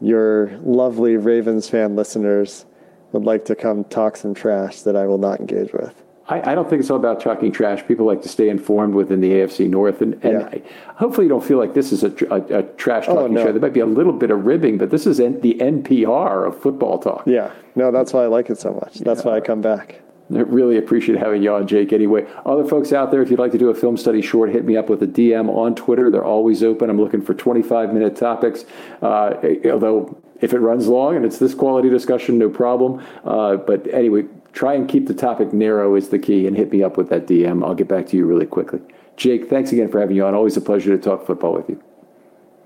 [0.00, 2.64] your lovely Ravens fan listeners
[3.12, 6.03] would like to come talk some trash that I will not engage with.
[6.28, 7.86] I, I, don't think it's all about talking trash.
[7.86, 10.46] People like to stay informed within the AFC North, and, and yeah.
[10.46, 10.62] I,
[10.94, 13.44] hopefully you don't feel like this is a, a, a trash talking oh, no.
[13.44, 13.52] show.
[13.52, 16.60] There might be a little bit of ribbing, but this is N- the NPR of
[16.60, 17.24] football talk.
[17.26, 18.94] Yeah, no, that's why I like it so much.
[19.00, 19.32] That's yeah.
[19.32, 20.00] why I come back.
[20.34, 21.92] I really appreciate having you on, Jake.
[21.92, 24.64] Anyway, other folks out there, if you'd like to do a film study short, hit
[24.64, 26.10] me up with a DM on Twitter.
[26.10, 26.88] They're always open.
[26.88, 28.64] I'm looking for 25 minute topics.
[29.02, 29.34] Uh,
[29.66, 33.04] although if it runs long and it's this quality discussion, no problem.
[33.24, 36.82] Uh, but anyway, try and keep the topic narrow is the key and hit me
[36.82, 37.62] up with that DM.
[37.64, 38.80] I'll get back to you really quickly.
[39.16, 40.34] Jake, thanks again for having you on.
[40.34, 41.82] Always a pleasure to talk football with you.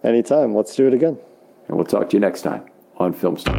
[0.04, 0.54] Anytime.
[0.54, 1.18] Let's do it again.
[1.66, 2.64] And we'll talk to you next time
[2.98, 3.58] on Film Study.